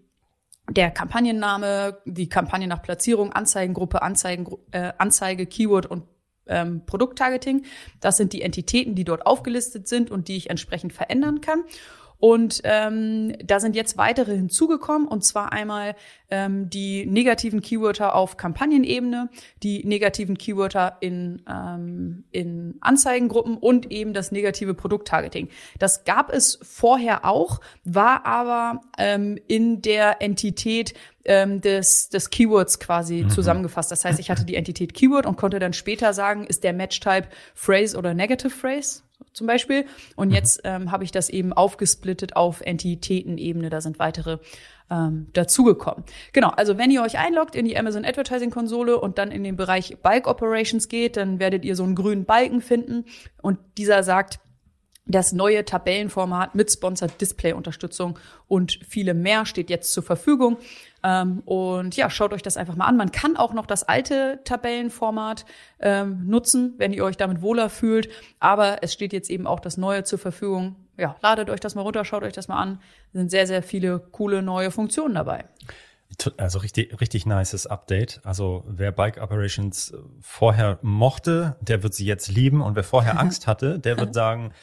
der 0.69 0.91
Kampagnenname, 0.91 1.99
die 2.05 2.27
Kampagne 2.27 2.67
nach 2.67 2.81
Platzierung, 2.81 3.31
Anzeigengruppe, 3.31 4.01
Anzeigen, 4.01 4.47
äh, 4.71 4.91
Anzeige, 4.97 5.45
Keyword 5.45 5.85
und 5.85 6.03
ähm, 6.49 6.81
Produkttargeting. 6.85 7.63
Das 7.99 8.17
sind 8.17 8.33
die 8.33 8.41
Entitäten, 8.41 8.95
die 8.95 9.03
dort 9.03 9.25
aufgelistet 9.25 9.87
sind 9.87 10.11
und 10.11 10.27
die 10.27 10.37
ich 10.37 10.49
entsprechend 10.49 10.93
verändern 10.93 11.41
kann. 11.41 11.63
Und 12.19 12.61
ähm, 12.63 13.33
da 13.43 13.59
sind 13.59 13.75
jetzt 13.75 13.97
weitere 13.97 14.35
hinzugekommen, 14.35 15.07
und 15.07 15.23
zwar 15.23 15.53
einmal 15.53 15.95
ähm, 16.29 16.69
die 16.69 17.05
negativen 17.05 17.61
Keywörter 17.61 18.15
auf 18.15 18.37
Kampagnenebene, 18.37 19.29
die 19.61 19.85
negativen 19.85 20.37
Keywörter 20.37 20.97
in, 20.99 21.43
ähm, 21.47 22.23
in 22.31 22.77
Anzeigengruppen 22.81 23.57
und 23.57 23.91
eben 23.91 24.13
das 24.13 24.31
negative 24.31 24.73
Produkttargeting. 24.73 25.49
Das 25.77 26.05
gab 26.05 26.33
es 26.33 26.57
vorher 26.63 27.23
auch, 27.23 27.61
war 27.83 28.25
aber 28.25 28.81
ähm, 28.97 29.37
in 29.47 29.81
der 29.83 30.21
Entität 30.21 30.95
ähm, 31.27 31.61
des, 31.61 32.09
des 32.09 32.29
Keywords 32.29 32.79
quasi 32.79 33.23
mhm. 33.23 33.29
zusammengefasst. 33.29 33.91
Das 33.91 34.03
heißt, 34.05 34.19
ich 34.19 34.31
hatte 34.31 34.45
die 34.45 34.55
Entität 34.55 34.93
Keyword 34.93 35.25
und 35.25 35.35
konnte 35.35 35.59
dann 35.59 35.73
später 35.73 36.13
sagen, 36.13 36.45
ist 36.45 36.63
der 36.63 36.73
Match-Type 36.73 37.27
Phrase 37.53 37.97
oder 37.97 38.13
Negative 38.13 38.49
Phrase 38.49 39.01
zum 39.33 39.45
Beispiel. 39.45 39.85
Und 40.15 40.29
mhm. 40.29 40.33
jetzt 40.33 40.61
ähm, 40.63 40.91
habe 40.91 41.03
ich 41.03 41.11
das 41.11 41.29
eben 41.29 41.53
aufgesplittet 41.53 42.35
auf 42.35 42.61
Entitätenebene. 42.61 43.69
Da 43.69 43.81
sind 43.81 43.99
weitere 43.99 44.39
ähm, 44.89 45.27
dazugekommen. 45.33 46.05
Genau, 46.33 46.49
also 46.49 46.77
wenn 46.77 46.91
ihr 46.91 47.01
euch 47.01 47.17
einloggt 47.17 47.55
in 47.55 47.65
die 47.65 47.77
Amazon 47.77 48.05
Advertising 48.05 48.51
Konsole 48.51 48.99
und 48.99 49.17
dann 49.17 49.31
in 49.31 49.43
den 49.43 49.57
Bereich 49.57 49.97
Bulk 50.01 50.27
Operations 50.27 50.87
geht, 50.87 51.17
dann 51.17 51.39
werdet 51.39 51.65
ihr 51.65 51.75
so 51.75 51.83
einen 51.83 51.95
grünen 51.95 52.25
Balken 52.25 52.61
finden 52.61 53.05
und 53.41 53.59
dieser 53.77 54.03
sagt, 54.03 54.39
das 55.07 55.31
neue 55.31 55.65
Tabellenformat 55.65 56.55
mit 56.55 56.71
Sponsored 56.71 57.19
Display 57.19 57.53
Unterstützung 57.53 58.19
und 58.47 58.79
viele 58.87 59.13
mehr 59.13 59.45
steht 59.45 59.69
jetzt 59.69 59.93
zur 59.93 60.03
Verfügung. 60.03 60.57
Ähm, 61.03 61.41
und 61.45 61.95
ja, 61.95 62.09
schaut 62.09 62.33
euch 62.33 62.41
das 62.41 62.57
einfach 62.57 62.75
mal 62.75 62.85
an. 62.85 62.97
Man 62.97 63.11
kann 63.11 63.37
auch 63.37 63.53
noch 63.53 63.65
das 63.65 63.83
alte 63.83 64.39
Tabellenformat 64.43 65.45
ähm, 65.79 66.27
nutzen, 66.27 66.73
wenn 66.77 66.93
ihr 66.93 67.03
euch 67.03 67.17
damit 67.17 67.41
wohler 67.41 67.69
fühlt. 67.69 68.09
Aber 68.39 68.83
es 68.83 68.93
steht 68.93 69.13
jetzt 69.13 69.29
eben 69.29 69.47
auch 69.47 69.59
das 69.59 69.77
neue 69.77 70.03
zur 70.03 70.19
Verfügung. 70.19 70.75
Ja, 70.97 71.15
ladet 71.21 71.49
euch 71.49 71.59
das 71.59 71.75
mal 71.75 71.81
runter, 71.81 72.03
schaut 72.03 72.23
euch 72.23 72.33
das 72.33 72.47
mal 72.47 72.59
an. 72.61 72.79
Es 73.13 73.19
sind 73.19 73.31
sehr, 73.31 73.47
sehr 73.47 73.63
viele 73.63 73.99
coole 73.99 74.41
neue 74.41 74.71
Funktionen 74.71 75.15
dabei. 75.15 75.45
Also 76.37 76.59
richtig, 76.59 76.99
richtig 76.99 77.25
nices 77.25 77.67
Update. 77.67 78.21
Also 78.23 78.63
wer 78.67 78.91
Bike 78.91 79.21
Operations 79.21 79.93
vorher 80.21 80.79
mochte, 80.81 81.57
der 81.61 81.83
wird 81.83 81.93
sie 81.93 82.05
jetzt 82.05 82.29
lieben. 82.29 82.61
Und 82.61 82.75
wer 82.75 82.83
vorher 82.83 83.19
Angst 83.19 83.45
hatte, 83.45 83.77
der 83.77 83.97
wird 83.97 84.13
sagen, 84.15 84.53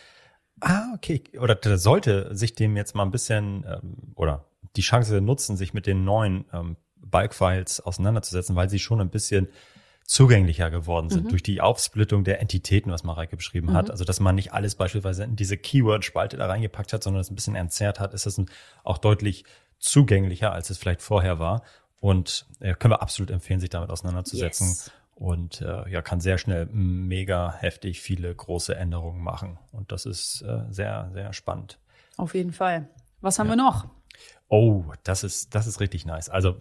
ah, 0.64 0.92
okay, 0.94 1.22
oder 1.38 1.54
der 1.54 1.78
sollte 1.78 2.34
sich 2.34 2.54
dem 2.54 2.76
jetzt 2.76 2.94
mal 2.94 3.04
ein 3.04 3.10
bisschen 3.10 3.64
ähm, 3.68 3.96
oder 4.14 4.44
die 4.76 4.82
Chance 4.82 5.20
nutzen, 5.20 5.56
sich 5.56 5.74
mit 5.74 5.86
den 5.86 6.04
neuen 6.04 6.44
ähm, 6.52 6.76
Bulk-Files 6.96 7.80
auseinanderzusetzen, 7.80 8.56
weil 8.56 8.68
sie 8.68 8.78
schon 8.78 9.00
ein 9.00 9.10
bisschen 9.10 9.48
zugänglicher 10.06 10.70
geworden 10.70 11.08
sind 11.08 11.24
mhm. 11.24 11.28
durch 11.30 11.42
die 11.42 11.60
Aufsplittung 11.60 12.24
der 12.24 12.40
Entitäten, 12.40 12.90
was 12.90 13.04
Mareike 13.04 13.36
beschrieben 13.36 13.68
mhm. 13.68 13.74
hat. 13.74 13.90
Also, 13.90 14.04
dass 14.04 14.20
man 14.20 14.34
nicht 14.34 14.52
alles 14.52 14.74
beispielsweise 14.74 15.24
in 15.24 15.36
diese 15.36 15.56
Keyword-Spalte 15.56 16.36
da 16.36 16.46
reingepackt 16.46 16.92
hat, 16.92 17.02
sondern 17.02 17.20
es 17.20 17.30
ein 17.30 17.34
bisschen 17.34 17.54
entzerrt 17.54 18.00
hat, 18.00 18.12
ist 18.12 18.26
das 18.26 18.40
auch 18.82 18.98
deutlich 18.98 19.44
zugänglicher, 19.78 20.52
als 20.52 20.70
es 20.70 20.78
vielleicht 20.78 21.02
vorher 21.02 21.38
war. 21.38 21.62
Und 22.00 22.46
äh, 22.60 22.74
können 22.74 22.92
wir 22.92 23.00
absolut 23.00 23.30
empfehlen, 23.30 23.60
sich 23.60 23.70
damit 23.70 23.88
auseinanderzusetzen. 23.88 24.68
Yes. 24.68 24.90
Und 25.14 25.60
äh, 25.60 25.88
ja, 25.88 26.02
kann 26.02 26.20
sehr 26.20 26.38
schnell 26.38 26.66
mega 26.66 27.52
heftig 27.52 28.00
viele 28.00 28.34
große 28.34 28.74
Änderungen 28.74 29.22
machen. 29.22 29.58
Und 29.70 29.92
das 29.92 30.06
ist 30.06 30.42
äh, 30.42 30.62
sehr, 30.70 31.10
sehr 31.12 31.32
spannend. 31.32 31.78
Auf 32.16 32.34
jeden 32.34 32.52
Fall. 32.52 32.88
Was 33.20 33.38
haben 33.38 33.46
ja. 33.46 33.52
wir 33.52 33.56
noch? 33.56 33.88
Oh, 34.48 34.84
das 35.04 35.24
ist, 35.24 35.54
das 35.54 35.66
ist 35.66 35.80
richtig 35.80 36.04
nice. 36.04 36.28
Also, 36.28 36.60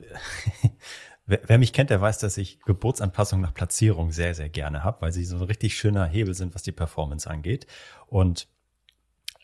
wer, 1.26 1.42
wer 1.46 1.58
mich 1.58 1.74
kennt, 1.74 1.90
der 1.90 2.00
weiß, 2.00 2.20
dass 2.20 2.38
ich 2.38 2.60
Geburtsanpassungen 2.62 3.44
nach 3.44 3.54
Platzierung 3.54 4.12
sehr, 4.12 4.36
sehr 4.36 4.50
gerne 4.50 4.84
habe, 4.84 5.02
weil 5.02 5.12
sie 5.12 5.26
so 5.26 5.38
ein 5.38 5.44
richtig 5.44 5.76
schöner 5.76 6.06
Hebel 6.06 6.34
sind, 6.36 6.54
was 6.54 6.64
die 6.64 6.72
Performance 6.72 7.30
angeht. 7.30 7.66
Und 8.08 8.48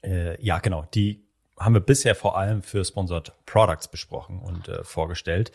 äh, 0.03 0.41
ja, 0.43 0.59
genau, 0.59 0.85
die 0.93 1.27
haben 1.57 1.73
wir 1.73 1.81
bisher 1.81 2.15
vor 2.15 2.37
allem 2.37 2.61
für 2.61 2.85
Sponsored 2.85 3.33
Products 3.45 3.89
besprochen 3.89 4.39
und 4.39 4.69
äh, 4.69 4.83
vorgestellt 4.83 5.51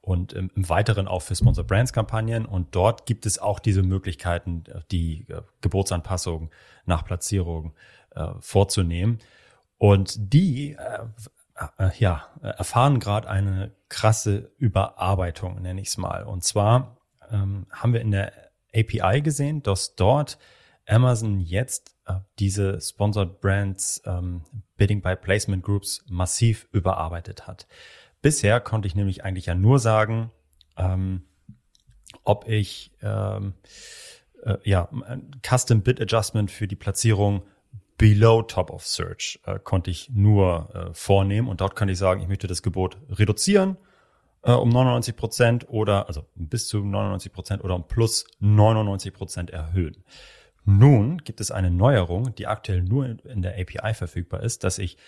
und 0.00 0.32
im, 0.32 0.50
im 0.54 0.68
Weiteren 0.68 1.08
auch 1.08 1.22
für 1.22 1.34
Sponsored 1.34 1.66
Brands 1.66 1.92
Kampagnen. 1.92 2.46
Und 2.46 2.74
dort 2.74 3.06
gibt 3.06 3.26
es 3.26 3.38
auch 3.38 3.58
diese 3.58 3.82
Möglichkeiten, 3.82 4.64
die 4.90 5.26
äh, 5.28 5.42
Geburtsanpassungen 5.60 6.50
nach 6.86 7.04
Platzierung 7.04 7.74
äh, 8.14 8.28
vorzunehmen. 8.40 9.18
Und 9.78 10.32
die 10.32 10.72
äh, 10.72 11.04
äh, 11.78 11.90
ja, 11.98 12.26
erfahren 12.42 13.00
gerade 13.00 13.28
eine 13.28 13.72
krasse 13.88 14.50
Überarbeitung, 14.58 15.60
nenne 15.60 15.80
ich 15.80 15.88
es 15.88 15.96
mal. 15.98 16.24
Und 16.24 16.44
zwar 16.44 16.96
ähm, 17.30 17.66
haben 17.70 17.92
wir 17.92 18.00
in 18.00 18.10
der 18.10 18.32
API 18.74 19.20
gesehen, 19.20 19.62
dass 19.62 19.96
dort 19.96 20.38
Amazon 20.86 21.40
jetzt 21.40 21.94
äh, 22.06 22.14
diese 22.38 22.80
Sponsored 22.80 23.40
Brands 23.40 24.02
ähm, 24.06 24.42
Bidding 24.76 25.02
by 25.02 25.16
Placement 25.16 25.62
Groups 25.62 26.04
massiv 26.08 26.68
überarbeitet 26.72 27.46
hat. 27.46 27.66
Bisher 28.22 28.60
konnte 28.60 28.86
ich 28.86 28.94
nämlich 28.94 29.24
eigentlich 29.24 29.46
ja 29.46 29.54
nur 29.54 29.78
sagen, 29.78 30.30
ähm, 30.76 31.22
ob 32.24 32.48
ich 32.48 32.92
ähm, 33.02 33.54
äh, 34.42 34.56
ja 34.64 34.88
Custom 35.42 35.82
Bid 35.82 36.00
Adjustment 36.00 36.50
für 36.50 36.68
die 36.68 36.76
Platzierung 36.76 37.42
Below 37.96 38.42
Top 38.42 38.70
of 38.70 38.86
Search 38.86 39.40
äh, 39.44 39.58
konnte 39.58 39.90
ich 39.90 40.10
nur 40.10 40.70
äh, 40.74 40.94
vornehmen 40.94 41.48
und 41.48 41.60
dort 41.60 41.76
kann 41.76 41.88
ich 41.88 41.98
sagen, 41.98 42.22
ich 42.22 42.28
möchte 42.28 42.46
das 42.46 42.62
Gebot 42.62 42.98
reduzieren 43.10 43.76
äh, 44.42 44.52
um 44.52 44.68
99 44.68 45.16
Prozent 45.16 45.68
oder 45.68 46.08
also 46.08 46.26
bis 46.34 46.66
zu 46.66 46.78
99 46.78 47.32
Prozent 47.32 47.64
oder 47.64 47.74
um 47.74 47.86
plus 47.86 48.24
99 48.40 49.12
Prozent 49.12 49.50
erhöhen. 49.50 50.04
Nun 50.64 51.18
gibt 51.18 51.40
es 51.40 51.50
eine 51.50 51.70
Neuerung, 51.70 52.34
die 52.34 52.46
aktuell 52.46 52.82
nur 52.82 53.06
in 53.24 53.42
der 53.42 53.58
API 53.58 53.94
verfügbar 53.94 54.42
ist, 54.42 54.64
dass 54.64 54.78
ich 54.78 54.98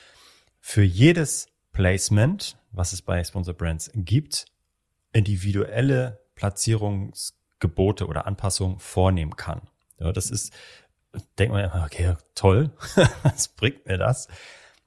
für 0.61 0.83
jedes 0.83 1.49
Placement, 1.73 2.57
was 2.71 2.93
es 2.93 3.02
bei 3.02 3.23
Sponsor 3.25 3.55
Brands 3.55 3.91
gibt, 3.95 4.47
individuelle 5.12 6.21
Platzierungsgebote 6.35 8.07
oder 8.07 8.26
Anpassungen 8.26 8.79
vornehmen 8.79 9.37
kann. 9.37 9.62
Ja, 9.99 10.12
das 10.12 10.31
ist 10.31 10.52
denkt 11.38 11.55
man 11.55 11.71
okay, 11.85 12.14
toll, 12.35 12.71
was 13.23 13.49
bringt 13.49 13.87
mir 13.87 13.99
das? 13.99 14.29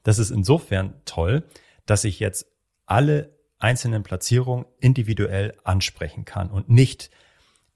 Das 0.04 0.20
ist 0.20 0.32
insofern 0.32 0.94
toll, 1.06 1.44
dass 1.86 2.04
ich 2.04 2.20
jetzt 2.20 2.48
alle 2.86 3.36
einzelnen 3.58 4.04
Platzierungen 4.04 4.66
individuell 4.80 5.58
ansprechen 5.64 6.26
kann 6.26 6.50
und 6.50 6.70
nicht 6.70 7.10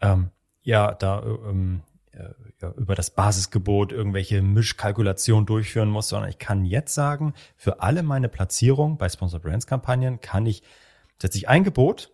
ähm, 0.02 0.32
ja 0.62 0.94
da 0.94 1.24
ähm, 1.24 1.84
ja, 2.14 2.72
über 2.72 2.96
das 2.96 3.12
Basisgebot 3.12 3.92
irgendwelche 3.92 4.42
Mischkalkulationen 4.42 5.46
durchführen 5.46 5.90
muss, 5.90 6.10
sondern 6.10 6.30
ich 6.30 6.40
kann 6.40 6.66
jetzt 6.66 6.94
sagen, 6.94 7.34
für 7.56 7.82
alle 7.82 8.04
meine 8.04 8.30
Platzierungen 8.30 8.98
bei 8.98 9.10
Sponsor 9.10 9.40
Brands 9.40 9.68
Kampagnen 9.68 10.20
kann 10.20 10.46
ich 10.46 10.64
setze 11.22 11.38
ich 11.38 11.50
ein 11.50 11.64
Gebot 11.64 12.12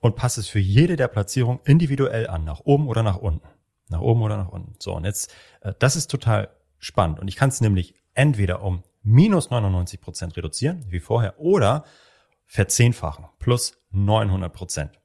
und 0.00 0.16
passe 0.16 0.40
es 0.40 0.48
für 0.48 0.58
jede 0.58 0.96
der 0.96 1.08
Platzierungen 1.08 1.60
individuell 1.64 2.28
an, 2.28 2.44
nach 2.44 2.60
oben 2.60 2.88
oder 2.88 3.02
nach 3.02 3.16
unten. 3.16 3.48
Nach 3.88 4.00
oben 4.00 4.22
oder 4.22 4.36
nach 4.36 4.48
unten. 4.48 4.74
So, 4.78 4.94
und 4.94 5.04
jetzt, 5.04 5.32
äh, 5.60 5.74
das 5.78 5.96
ist 5.96 6.10
total 6.10 6.50
spannend. 6.78 7.20
Und 7.20 7.28
ich 7.28 7.36
kann 7.36 7.50
es 7.50 7.60
nämlich 7.60 7.94
entweder 8.14 8.62
um 8.62 8.82
minus 9.02 9.50
99 9.50 10.00
Prozent 10.00 10.36
reduzieren, 10.36 10.84
wie 10.88 11.00
vorher, 11.00 11.38
oder 11.38 11.84
verzehnfachen, 12.46 13.26
plus 13.38 13.76
900 13.90 14.52
Prozent. 14.52 15.00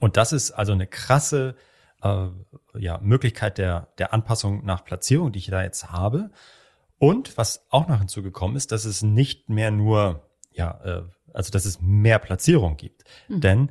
Und 0.00 0.16
das 0.16 0.32
ist 0.32 0.52
also 0.52 0.72
eine 0.72 0.86
krasse 0.86 1.54
äh, 2.02 2.28
ja, 2.74 2.98
Möglichkeit 2.98 3.58
der, 3.58 3.88
der 3.98 4.12
Anpassung 4.12 4.64
nach 4.64 4.84
Platzierung, 4.84 5.32
die 5.32 5.38
ich 5.38 5.46
da 5.46 5.62
jetzt 5.62 5.90
habe. 5.90 6.30
Und 6.98 7.36
was 7.36 7.66
auch 7.70 7.88
noch 7.88 7.98
hinzugekommen 7.98 8.56
ist, 8.56 8.72
dass 8.72 8.84
es 8.84 9.02
nicht 9.02 9.48
mehr 9.48 9.70
nur, 9.70 10.28
ja, 10.52 10.80
äh, 10.84 11.02
also 11.32 11.50
dass 11.50 11.64
es 11.64 11.80
mehr 11.80 12.18
Platzierung 12.18 12.76
gibt. 12.76 13.04
Mhm. 13.28 13.40
Denn 13.40 13.70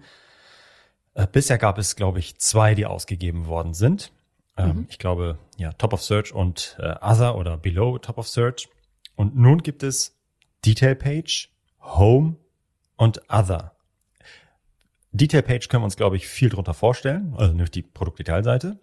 äh, 1.14 1.28
bisher 1.28 1.58
gab 1.58 1.78
es, 1.78 1.96
glaube 1.96 2.20
ich, 2.20 2.40
zwei, 2.40 2.76
die 2.76 2.86
ausgegeben 2.86 3.48
worden 3.48 3.74
sind. 3.74 4.12
Ähm, 4.58 4.68
mhm. 4.68 4.88
Ich 4.90 5.00
glaube, 5.00 5.38
ja, 5.58 5.72
Top 5.74 5.94
of 5.94 6.04
Search 6.04 6.34
und 6.34 6.78
äh, 6.80 6.96
Other 7.02 7.38
oder 7.38 7.58
Below 7.58 8.00
Top 8.00 8.18
of 8.18 8.28
Search. 8.28 8.70
Und 9.16 9.36
nun 9.36 9.64
gibt 9.64 9.84
es 9.84 10.18
Detail 10.66 10.96
Page, 10.96 11.50
Home 11.82 12.36
und 12.98 13.22
Other. 13.30 13.76
Detail 15.12 15.42
Page 15.42 15.68
können 15.68 15.82
wir 15.82 15.86
uns, 15.86 15.98
glaube 15.98 16.16
ich, 16.16 16.28
viel 16.28 16.50
drunter 16.50 16.74
vorstellen, 16.74 17.34
also 17.38 17.54
nicht 17.54 17.76
die 17.76 17.82
Produktdetailseite. 17.82 18.80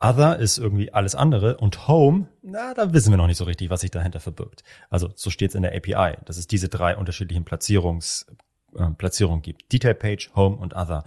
Other 0.00 0.38
ist 0.38 0.58
irgendwie 0.58 0.92
alles 0.92 1.14
andere 1.14 1.56
und 1.56 1.88
Home, 1.88 2.28
na, 2.42 2.74
da 2.74 2.92
wissen 2.92 3.10
wir 3.10 3.16
noch 3.16 3.28
nicht 3.28 3.38
so 3.38 3.44
richtig, 3.44 3.70
was 3.70 3.80
sich 3.80 3.90
dahinter 3.90 4.20
verbirgt. 4.20 4.64
Also 4.90 5.10
so 5.14 5.30
steht 5.30 5.50
es 5.50 5.54
in 5.54 5.62
der 5.62 5.74
API, 5.74 6.18
dass 6.24 6.36
es 6.36 6.46
diese 6.46 6.68
drei 6.68 6.96
unterschiedlichen 6.96 7.44
Platzierungs, 7.44 8.26
äh, 8.76 8.90
Platzierungen 8.90 9.42
gibt. 9.42 9.72
Detail 9.72 9.94
Page, 9.94 10.30
Home 10.34 10.56
und 10.56 10.74
Other. 10.74 11.04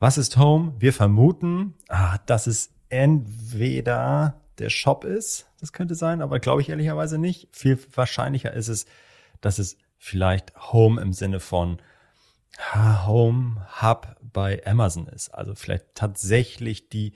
Was 0.00 0.18
ist 0.18 0.36
Home? 0.38 0.74
Wir 0.78 0.92
vermuten, 0.92 1.74
ah, 1.88 2.18
dass 2.26 2.46
es 2.46 2.72
entweder 2.88 4.40
der 4.58 4.70
Shop 4.70 5.04
ist, 5.04 5.48
das 5.60 5.72
könnte 5.72 5.94
sein, 5.94 6.20
aber 6.20 6.40
glaube 6.40 6.62
ich 6.62 6.70
ehrlicherweise 6.70 7.18
nicht. 7.18 7.48
Viel 7.52 7.78
wahrscheinlicher 7.94 8.52
ist 8.52 8.68
es, 8.68 8.86
dass 9.40 9.58
es 9.58 9.76
vielleicht 9.98 10.54
Home 10.72 11.00
im 11.00 11.12
Sinne 11.12 11.40
von 11.40 11.78
Home 12.74 13.66
Hub 13.82 14.16
bei 14.20 14.64
Amazon 14.66 15.06
ist. 15.08 15.30
Also 15.30 15.54
vielleicht 15.54 15.94
tatsächlich 15.94 16.88
die 16.88 17.14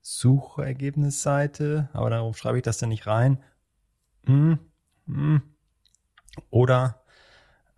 Suchergebnisseite, 0.00 1.88
aber 1.92 2.10
darum 2.10 2.34
schreibe 2.34 2.58
ich 2.58 2.62
das 2.62 2.78
dann 2.78 2.90
nicht 2.90 3.06
rein. 3.06 3.42
Hm, 4.26 4.58
hm. 5.06 5.42
Oder 6.50 7.02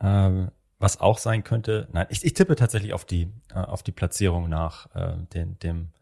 äh, 0.01 0.47
was 0.79 1.01
auch 1.01 1.19
sein 1.19 1.45
könnte, 1.45 1.89
nein, 1.93 2.07
ich, 2.11 2.25
ich 2.25 2.35
tippe 2.35 2.57
tatsächlich 2.57 2.93
auf 2.93 3.05
die 3.05 3.33
äh, 3.55 3.59
auf 3.59 3.83
die 3.83 3.93
Platzierung 3.93 4.49
nach 4.49 4.95
äh, 4.95 5.17
den, 5.33 5.59
dem 5.61 5.93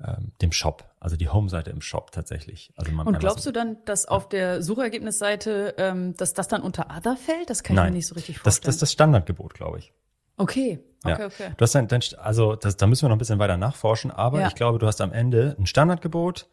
ähm, 0.00 0.32
dem 0.40 0.52
Shop, 0.52 0.84
also 1.00 1.16
die 1.16 1.28
Home-Seite 1.28 1.70
im 1.70 1.80
Shop 1.80 2.12
tatsächlich. 2.12 2.72
Also 2.76 2.92
man, 2.92 3.06
Und 3.06 3.18
glaubst 3.18 3.44
du 3.46 3.50
dann, 3.50 3.78
dass 3.84 4.04
ja. 4.04 4.10
auf 4.10 4.28
der 4.28 4.62
Suchergebnisseite, 4.62 5.74
ähm, 5.76 6.14
dass 6.16 6.34
das 6.34 6.46
dann 6.46 6.62
unter 6.62 6.86
Other 6.96 7.16
fällt? 7.16 7.50
Das 7.50 7.64
kann 7.64 7.74
Nein, 7.74 7.86
ich 7.86 7.90
mir 7.90 7.96
nicht 7.96 8.06
so 8.06 8.14
richtig 8.14 8.38
vorstellen. 8.38 8.44
Das, 8.44 8.60
das 8.60 8.74
ist 8.76 8.82
das 8.82 8.92
Standardgebot, 8.92 9.54
glaube 9.54 9.80
ich. 9.80 9.92
Okay, 10.38 10.80
okay, 11.04 11.20
ja. 11.20 11.26
okay. 11.26 11.52
Du 11.56 11.62
hast 11.62 11.74
dann, 11.74 11.88
dann 11.88 12.00
also 12.18 12.56
das, 12.56 12.76
da 12.76 12.86
müssen 12.86 13.02
wir 13.02 13.08
noch 13.08 13.16
ein 13.16 13.18
bisschen 13.18 13.38
weiter 13.38 13.56
nachforschen, 13.56 14.10
aber 14.10 14.40
ja. 14.40 14.48
ich 14.48 14.54
glaube, 14.54 14.78
du 14.78 14.86
hast 14.86 15.00
am 15.00 15.12
Ende 15.12 15.56
ein 15.58 15.66
Standardgebot 15.66 16.48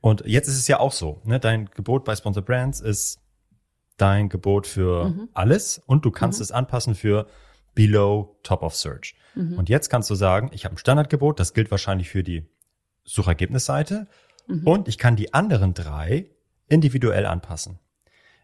und 0.00 0.24
jetzt 0.24 0.48
ist 0.48 0.56
es 0.56 0.68
ja 0.68 0.78
auch 0.78 0.92
so, 0.92 1.20
ne? 1.24 1.40
Dein 1.40 1.66
Gebot 1.66 2.04
bei 2.04 2.14
Sponsor 2.14 2.42
Brands 2.42 2.80
ist 2.80 3.20
dein 3.96 4.28
Gebot 4.28 4.66
für 4.66 5.06
mhm. 5.06 5.28
alles 5.34 5.82
und 5.86 6.04
du 6.04 6.10
kannst 6.10 6.38
mhm. 6.38 6.44
es 6.44 6.52
anpassen 6.52 6.94
für 6.94 7.26
Below 7.74 8.38
Top 8.42 8.62
of 8.62 8.74
Search. 8.74 9.16
Mhm. 9.34 9.58
Und 9.58 9.68
jetzt 9.68 9.88
kannst 9.88 10.08
du 10.10 10.14
sagen, 10.14 10.50
ich 10.52 10.64
habe 10.64 10.74
ein 10.74 10.78
Standardgebot, 10.78 11.40
das 11.40 11.54
gilt 11.54 11.70
wahrscheinlich 11.70 12.08
für 12.08 12.22
die 12.22 12.48
Suchergebnisseite 13.04 14.06
mhm. 14.46 14.66
und 14.66 14.88
ich 14.88 14.98
kann 14.98 15.16
die 15.16 15.34
anderen 15.34 15.74
drei 15.74 16.30
individuell 16.68 17.26
anpassen. 17.26 17.78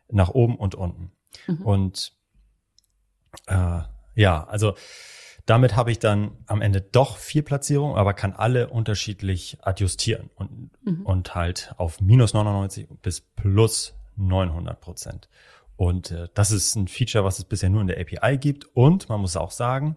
Nach 0.08 0.28
oben 0.28 0.56
und 0.56 0.74
unten. 0.74 1.12
Mhm. 1.46 1.62
Und 1.62 2.12
äh, 3.46 3.80
ja, 4.14 4.44
also 4.44 4.74
damit 5.46 5.74
habe 5.74 5.90
ich 5.90 5.98
dann 5.98 6.36
am 6.46 6.62
Ende 6.62 6.80
doch 6.80 7.16
vier 7.16 7.44
Platzierungen, 7.44 7.96
aber 7.96 8.14
kann 8.14 8.32
alle 8.32 8.68
unterschiedlich 8.68 9.58
adjustieren 9.62 10.30
und, 10.36 10.70
mhm. 10.84 11.04
und 11.04 11.34
halt 11.34 11.74
auf 11.78 12.00
minus 12.00 12.32
99 12.32 12.88
bis 13.02 13.20
plus 13.20 13.94
900 14.16 14.80
Prozent. 14.80 15.28
Und 15.76 16.12
äh, 16.12 16.28
das 16.34 16.52
ist 16.52 16.76
ein 16.76 16.86
Feature, 16.86 17.24
was 17.24 17.38
es 17.38 17.44
bisher 17.44 17.70
nur 17.70 17.80
in 17.80 17.88
der 17.88 18.00
API 18.00 18.38
gibt. 18.38 18.66
Und 18.74 19.08
man 19.08 19.20
muss 19.20 19.36
auch 19.36 19.50
sagen, 19.50 19.96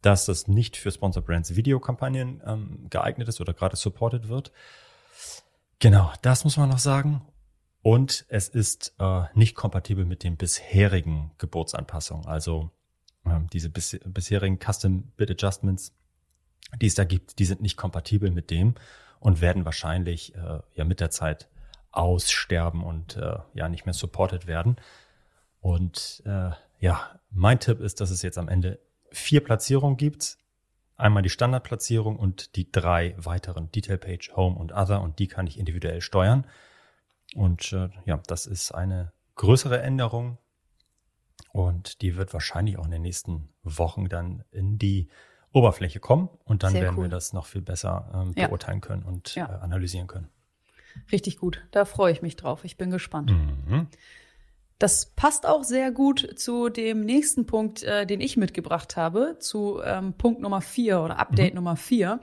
dass 0.00 0.26
das 0.26 0.48
nicht 0.48 0.76
für 0.76 0.90
Sponsor 0.90 1.22
Brands 1.22 1.56
Videokampagnen 1.56 2.42
ähm, 2.46 2.86
geeignet 2.88 3.28
ist 3.28 3.40
oder 3.40 3.52
gerade 3.52 3.76
supported 3.76 4.28
wird. 4.28 4.52
Genau, 5.78 6.10
das 6.22 6.44
muss 6.44 6.56
man 6.56 6.70
noch 6.70 6.78
sagen. 6.78 7.22
Und 7.82 8.24
es 8.28 8.48
ist 8.48 8.94
äh, 8.98 9.24
nicht 9.34 9.54
kompatibel 9.54 10.04
mit 10.04 10.22
den 10.22 10.36
bisherigen 10.36 11.32
Geburtsanpassungen. 11.38 12.26
Also 12.26 12.70
diese 13.52 13.70
bis, 13.70 13.98
bisherigen 14.04 14.58
Custom 14.58 15.12
Bit 15.16 15.30
Adjustments, 15.30 15.92
die 16.80 16.86
es 16.86 16.94
da 16.94 17.04
gibt, 17.04 17.38
die 17.38 17.44
sind 17.44 17.60
nicht 17.60 17.76
kompatibel 17.76 18.30
mit 18.30 18.50
dem 18.50 18.74
und 19.20 19.40
werden 19.40 19.64
wahrscheinlich 19.64 20.34
äh, 20.34 20.60
ja 20.74 20.84
mit 20.84 21.00
der 21.00 21.10
Zeit 21.10 21.48
aussterben 21.90 22.84
und 22.84 23.16
äh, 23.16 23.38
ja 23.54 23.68
nicht 23.68 23.86
mehr 23.86 23.94
supported 23.94 24.46
werden. 24.46 24.76
Und 25.60 26.22
äh, 26.26 26.50
ja, 26.78 27.20
mein 27.30 27.58
Tipp 27.58 27.80
ist, 27.80 28.00
dass 28.00 28.10
es 28.10 28.22
jetzt 28.22 28.38
am 28.38 28.48
Ende 28.48 28.78
vier 29.10 29.42
Platzierungen 29.42 29.96
gibt. 29.96 30.38
Einmal 30.96 31.22
die 31.22 31.30
Standardplatzierung 31.30 32.16
und 32.16 32.56
die 32.56 32.70
drei 32.70 33.14
weiteren 33.18 33.70
Detail 33.70 33.98
Page, 33.98 34.32
Home 34.34 34.56
und 34.56 34.72
Other 34.72 35.02
und 35.02 35.18
die 35.18 35.28
kann 35.28 35.46
ich 35.46 35.58
individuell 35.58 36.00
steuern. 36.00 36.46
Und 37.34 37.72
äh, 37.72 37.88
ja, 38.04 38.20
das 38.26 38.46
ist 38.46 38.72
eine 38.72 39.12
größere 39.34 39.80
Änderung 39.80 40.38
und 41.56 42.02
die 42.02 42.16
wird 42.16 42.34
wahrscheinlich 42.34 42.76
auch 42.76 42.84
in 42.84 42.90
den 42.90 43.00
nächsten 43.00 43.48
Wochen 43.62 44.10
dann 44.10 44.44
in 44.50 44.76
die 44.76 45.08
Oberfläche 45.52 46.00
kommen 46.00 46.28
und 46.44 46.62
dann 46.62 46.72
Sehr 46.72 46.82
werden 46.82 46.96
cool. 46.98 47.04
wir 47.04 47.08
das 47.08 47.32
noch 47.32 47.46
viel 47.46 47.62
besser 47.62 48.10
ähm, 48.14 48.34
beurteilen 48.34 48.80
ja. 48.82 48.86
können 48.86 49.02
und 49.02 49.34
ja. 49.34 49.46
äh, 49.46 49.62
analysieren 49.62 50.06
können. 50.06 50.28
Richtig 51.10 51.38
gut. 51.38 51.66
Da 51.70 51.86
freue 51.86 52.12
ich 52.12 52.20
mich 52.20 52.36
drauf. 52.36 52.64
Ich 52.64 52.76
bin 52.76 52.90
gespannt. 52.90 53.30
Mhm. 53.30 53.86
Das 54.78 55.06
passt 55.06 55.46
auch 55.46 55.64
sehr 55.64 55.92
gut 55.92 56.38
zu 56.38 56.68
dem 56.68 57.06
nächsten 57.06 57.46
Punkt, 57.46 57.82
äh, 57.82 58.04
den 58.04 58.20
ich 58.20 58.36
mitgebracht 58.36 58.98
habe, 58.98 59.38
zu 59.38 59.80
ähm, 59.82 60.12
Punkt 60.12 60.42
Nummer 60.42 60.60
vier 60.60 61.00
oder 61.00 61.18
Update 61.18 61.54
mhm. 61.54 61.56
Nummer 61.56 61.76
vier. 61.76 62.20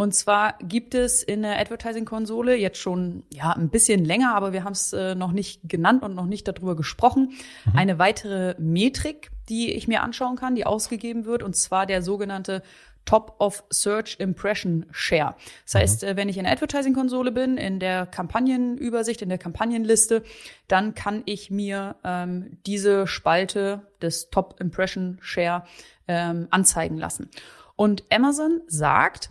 Und 0.00 0.14
zwar 0.14 0.54
gibt 0.62 0.94
es 0.94 1.22
in 1.22 1.42
der 1.42 1.60
Advertising-Konsole 1.60 2.56
jetzt 2.56 2.78
schon 2.78 3.22
ja 3.30 3.52
ein 3.52 3.68
bisschen 3.68 4.02
länger, 4.02 4.34
aber 4.34 4.54
wir 4.54 4.64
haben 4.64 4.72
es 4.72 4.94
äh, 4.94 5.14
noch 5.14 5.30
nicht 5.30 5.60
genannt 5.68 6.02
und 6.02 6.14
noch 6.14 6.24
nicht 6.24 6.48
darüber 6.48 6.74
gesprochen, 6.74 7.34
mhm. 7.66 7.76
eine 7.76 7.98
weitere 7.98 8.54
Metrik, 8.58 9.30
die 9.50 9.74
ich 9.74 9.88
mir 9.88 10.02
anschauen 10.02 10.36
kann, 10.36 10.54
die 10.54 10.64
ausgegeben 10.64 11.26
wird, 11.26 11.42
und 11.42 11.54
zwar 11.54 11.84
der 11.84 12.00
sogenannte 12.00 12.62
Top 13.04 13.36
of 13.40 13.62
Search 13.68 14.16
Impression 14.18 14.86
Share. 14.90 15.34
Das 15.66 15.74
heißt, 15.74 16.02
mhm. 16.02 16.16
wenn 16.16 16.30
ich 16.30 16.38
in 16.38 16.44
der 16.44 16.54
Advertising-Konsole 16.54 17.30
bin, 17.30 17.58
in 17.58 17.78
der 17.78 18.06
Kampagnenübersicht, 18.06 19.20
in 19.20 19.28
der 19.28 19.36
Kampagnenliste, 19.36 20.22
dann 20.66 20.94
kann 20.94 21.20
ich 21.26 21.50
mir 21.50 21.96
ähm, 22.04 22.56
diese 22.64 23.06
Spalte 23.06 23.82
des 24.00 24.30
Top 24.30 24.60
Impression 24.60 25.18
Share 25.20 25.64
ähm, 26.08 26.48
anzeigen 26.50 26.96
lassen. 26.96 27.28
Und 27.76 28.04
Amazon 28.10 28.62
sagt, 28.66 29.30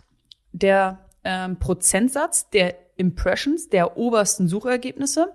der 0.52 0.98
ähm, 1.24 1.58
Prozentsatz 1.58 2.50
der 2.50 2.76
Impressions, 2.96 3.68
der 3.68 3.96
obersten 3.96 4.48
Suchergebnisse, 4.48 5.32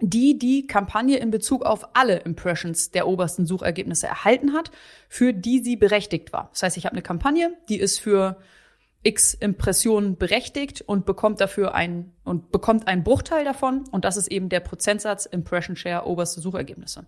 die 0.00 0.38
die 0.38 0.66
Kampagne 0.66 1.18
in 1.18 1.30
Bezug 1.30 1.64
auf 1.64 1.88
alle 1.94 2.18
Impressions 2.18 2.90
der 2.90 3.06
obersten 3.06 3.46
Suchergebnisse 3.46 4.06
erhalten 4.06 4.54
hat, 4.54 4.70
für 5.08 5.32
die 5.32 5.60
sie 5.60 5.76
berechtigt 5.76 6.32
war. 6.32 6.48
Das 6.52 6.62
heißt, 6.62 6.76
ich 6.76 6.86
habe 6.86 6.94
eine 6.94 7.02
Kampagne, 7.02 7.56
die 7.68 7.78
ist 7.78 8.00
für 8.00 8.38
x 9.02 9.34
Impressionen 9.34 10.16
berechtigt 10.16 10.82
und 10.82 11.06
bekommt 11.06 11.40
dafür 11.40 11.74
ein 11.74 12.12
und 12.24 12.52
bekommt 12.52 12.86
einen 12.86 13.02
Bruchteil 13.02 13.44
davon 13.44 13.84
und 13.90 14.04
das 14.04 14.16
ist 14.16 14.28
eben 14.28 14.48
der 14.48 14.60
Prozentsatz 14.60 15.26
Impression 15.26 15.76
Share 15.76 16.06
oberste 16.06 16.40
Suchergebnisse. 16.40 17.06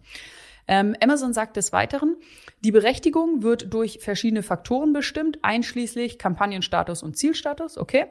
Ähm, 0.68 0.94
Amazon 1.03 1.33
sagt 1.33 1.57
des 1.57 1.72
Weiteren, 1.72 2.16
die 2.64 2.70
Berechtigung 2.70 3.42
wird 3.42 3.72
durch 3.75 3.98
verschiedene 4.01 4.42
Faktoren 4.42 4.92
bestimmt, 4.92 5.38
einschließlich 5.42 6.18
Kampagnenstatus 6.18 7.03
und 7.03 7.16
Zielstatus. 7.16 7.77
Okay. 7.77 8.07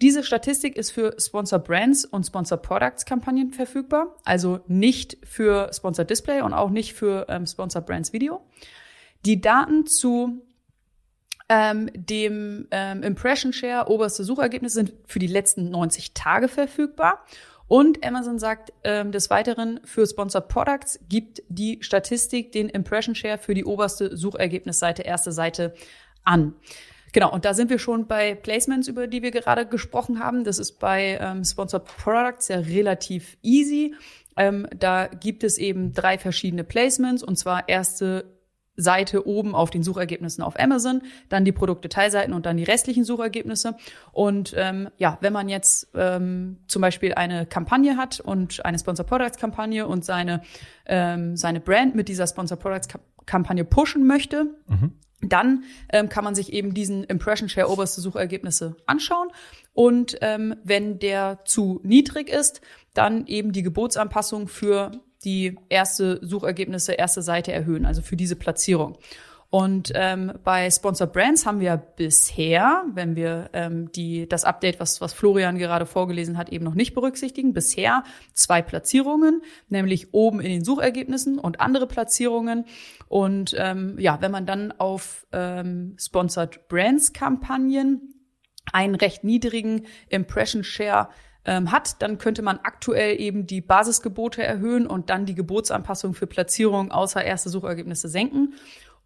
Diese 0.00 0.24
Statistik 0.24 0.76
ist 0.76 0.92
für 0.92 1.14
Sponsor 1.18 1.58
Brands 1.58 2.06
und 2.06 2.24
Sponsor 2.24 2.56
Products 2.56 3.04
Kampagnen 3.04 3.52
verfügbar, 3.52 4.16
also 4.24 4.60
nicht 4.66 5.18
für 5.24 5.70
Sponsor 5.74 6.06
Display 6.06 6.40
und 6.40 6.54
auch 6.54 6.70
nicht 6.70 6.94
für 6.94 7.26
ähm, 7.28 7.46
Sponsor 7.46 7.82
Brands 7.82 8.12
Video. 8.14 8.40
Die 9.26 9.42
Daten 9.42 9.86
zu 9.86 10.42
ähm, 11.50 11.90
dem 11.92 12.68
ähm, 12.70 13.02
Impression 13.02 13.52
Share 13.52 13.90
oberste 13.90 14.24
Suchergebnisse 14.24 14.74
sind 14.74 14.92
für 15.06 15.18
die 15.18 15.26
letzten 15.26 15.68
90 15.68 16.14
Tage 16.14 16.48
verfügbar 16.48 17.26
und 17.70 18.04
Amazon 18.04 18.40
sagt 18.40 18.72
ähm, 18.82 19.12
des 19.12 19.30
Weiteren, 19.30 19.78
für 19.84 20.04
Sponsored 20.04 20.48
Products 20.48 20.98
gibt 21.08 21.40
die 21.48 21.78
Statistik 21.82 22.50
den 22.50 22.68
Impression 22.68 23.14
Share 23.14 23.38
für 23.38 23.54
die 23.54 23.64
oberste 23.64 24.16
Suchergebnisseite, 24.16 25.02
erste 25.02 25.30
Seite 25.30 25.72
an. 26.24 26.56
Genau, 27.12 27.32
und 27.32 27.44
da 27.44 27.54
sind 27.54 27.70
wir 27.70 27.78
schon 27.78 28.08
bei 28.08 28.34
Placements, 28.34 28.88
über 28.88 29.06
die 29.06 29.22
wir 29.22 29.30
gerade 29.30 29.66
gesprochen 29.66 30.18
haben. 30.18 30.42
Das 30.42 30.58
ist 30.58 30.80
bei 30.80 31.16
ähm, 31.20 31.44
Sponsored 31.44 31.84
Products 31.84 32.48
ja 32.48 32.58
relativ 32.58 33.36
easy. 33.40 33.94
Ähm, 34.36 34.66
da 34.76 35.06
gibt 35.06 35.44
es 35.44 35.56
eben 35.56 35.92
drei 35.92 36.18
verschiedene 36.18 36.64
Placements, 36.64 37.22
und 37.22 37.36
zwar 37.36 37.68
erste 37.68 38.24
Seite 38.80 39.26
oben 39.26 39.54
auf 39.54 39.70
den 39.70 39.82
Suchergebnissen 39.82 40.42
auf 40.42 40.58
Amazon, 40.58 41.02
dann 41.28 41.44
die 41.44 41.52
Produktdetailseiten 41.52 42.34
und 42.34 42.46
dann 42.46 42.56
die 42.56 42.64
restlichen 42.64 43.04
Suchergebnisse. 43.04 43.76
Und 44.12 44.54
ähm, 44.56 44.88
ja, 44.96 45.18
wenn 45.20 45.32
man 45.32 45.48
jetzt 45.48 45.88
ähm, 45.94 46.58
zum 46.66 46.82
Beispiel 46.82 47.14
eine 47.14 47.46
Kampagne 47.46 47.96
hat 47.96 48.20
und 48.20 48.64
eine 48.64 48.78
Sponsor 48.78 49.06
Products 49.06 49.38
Kampagne 49.38 49.86
und 49.86 50.04
seine 50.04 50.42
ähm, 50.86 51.36
seine 51.36 51.60
Brand 51.60 51.94
mit 51.94 52.08
dieser 52.08 52.26
Sponsor 52.26 52.58
Products 52.58 52.88
Kampagne 53.26 53.64
pushen 53.64 54.06
möchte, 54.06 54.44
mhm. 54.66 54.92
dann 55.20 55.64
ähm, 55.92 56.08
kann 56.08 56.24
man 56.24 56.34
sich 56.34 56.52
eben 56.52 56.74
diesen 56.74 57.04
Impression 57.04 57.48
Share 57.48 57.70
oberste 57.70 58.00
Suchergebnisse 58.00 58.76
anschauen. 58.86 59.28
Und 59.72 60.18
ähm, 60.20 60.56
wenn 60.64 60.98
der 60.98 61.40
zu 61.44 61.80
niedrig 61.84 62.28
ist, 62.28 62.60
dann 62.94 63.26
eben 63.26 63.52
die 63.52 63.62
Gebotsanpassung 63.62 64.48
für 64.48 64.90
die 65.24 65.58
erste 65.68 66.18
Suchergebnisse, 66.22 66.92
erste 66.92 67.22
Seite 67.22 67.52
erhöhen, 67.52 67.86
also 67.86 68.02
für 68.02 68.16
diese 68.16 68.36
Platzierung. 68.36 68.96
Und 69.50 69.90
ähm, 69.96 70.32
bei 70.44 70.70
Sponsor 70.70 71.08
Brands 71.08 71.44
haben 71.44 71.58
wir 71.58 71.76
bisher, 71.76 72.84
wenn 72.94 73.16
wir 73.16 73.50
ähm, 73.52 73.90
die 73.90 74.28
das 74.28 74.44
Update, 74.44 74.78
was 74.78 75.00
was 75.00 75.12
Florian 75.12 75.58
gerade 75.58 75.86
vorgelesen 75.86 76.38
hat, 76.38 76.50
eben 76.50 76.64
noch 76.64 76.76
nicht 76.76 76.94
berücksichtigen, 76.94 77.52
bisher 77.52 78.04
zwei 78.32 78.62
Platzierungen, 78.62 79.42
nämlich 79.68 80.14
oben 80.14 80.40
in 80.40 80.52
den 80.52 80.64
Suchergebnissen 80.64 81.40
und 81.40 81.60
andere 81.60 81.88
Platzierungen. 81.88 82.64
Und 83.08 83.56
ähm, 83.58 83.98
ja, 83.98 84.18
wenn 84.20 84.30
man 84.30 84.46
dann 84.46 84.70
auf 84.70 85.26
ähm, 85.32 85.96
Sponsored 85.98 86.68
Brands 86.68 87.12
Kampagnen 87.12 88.14
einen 88.72 88.94
recht 88.94 89.24
niedrigen 89.24 89.86
Impression 90.10 90.62
Share 90.62 91.08
ähm, 91.44 91.72
hat, 91.72 92.02
dann 92.02 92.18
könnte 92.18 92.42
man 92.42 92.58
aktuell 92.62 93.20
eben 93.20 93.46
die 93.46 93.60
Basisgebote 93.60 94.42
erhöhen 94.42 94.86
und 94.86 95.10
dann 95.10 95.26
die 95.26 95.34
Gebotsanpassung 95.34 96.14
für 96.14 96.26
Platzierung 96.26 96.90
außer 96.90 97.24
erste 97.24 97.50
Suchergebnisse 97.50 98.08
senken. 98.08 98.54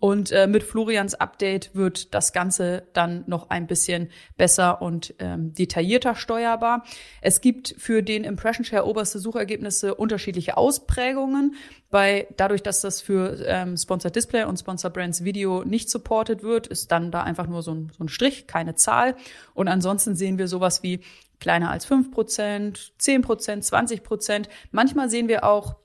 Und 0.01 0.33
äh, 0.33 0.47
mit 0.47 0.65
Florians 0.65 1.15
Update 1.15 1.75
wird 1.75 2.15
das 2.15 2.35
Ganze 2.35 2.83
dann 2.93 3.25
noch 3.27 3.49
ein 3.49 3.67
bisschen 3.67 4.11
besser 4.37 4.83
und 4.83 5.15
ähm, 5.19 5.55
detaillierter 5.55 6.15
steuerbar. 6.15 6.85
Es 7.23 7.41
gibt 7.41 7.75
für 7.79 8.03
den 8.03 8.25
Impression 8.25 8.67
Share 8.67 8.87
oberste 8.87 9.19
Suchergebnisse 9.19 9.95
unterschiedliche 9.95 10.59
Ausprägungen. 10.59 11.55
Bei 11.91 12.27
dadurch, 12.37 12.63
dass 12.63 12.83
das 12.83 13.01
für 13.01 13.39
ähm, 13.47 13.79
Sponsor 13.79 14.11
Display 14.11 14.45
und 14.45 14.59
Sponsor 14.59 14.91
Brands 14.91 15.25
Video 15.25 15.65
nicht 15.65 15.89
supported 15.89 16.43
wird, 16.43 16.67
ist 16.67 16.93
dann 16.93 17.11
da 17.11 17.23
einfach 17.23 17.47
nur 17.47 17.63
so 17.63 17.73
ein, 17.73 17.91
so 17.97 18.05
ein 18.05 18.09
Strich, 18.09 18.47
keine 18.47 18.75
Zahl. 18.75 19.17
Und 19.55 19.69
ansonsten 19.69 20.17
sehen 20.17 20.37
wir 20.37 20.49
sowas 20.49 20.83
wie 20.83 21.01
kleiner 21.45 21.71
als 21.71 21.85
fünf 21.85 22.11
Prozent, 22.11 22.95
zehn 22.97 23.21
Prozent, 23.21 23.65
zwanzig 23.65 24.03
Prozent. 24.03 24.49
Manchmal 24.73 25.11
sehen 25.11 25.29
wir 25.29 25.45
auch 25.45 25.77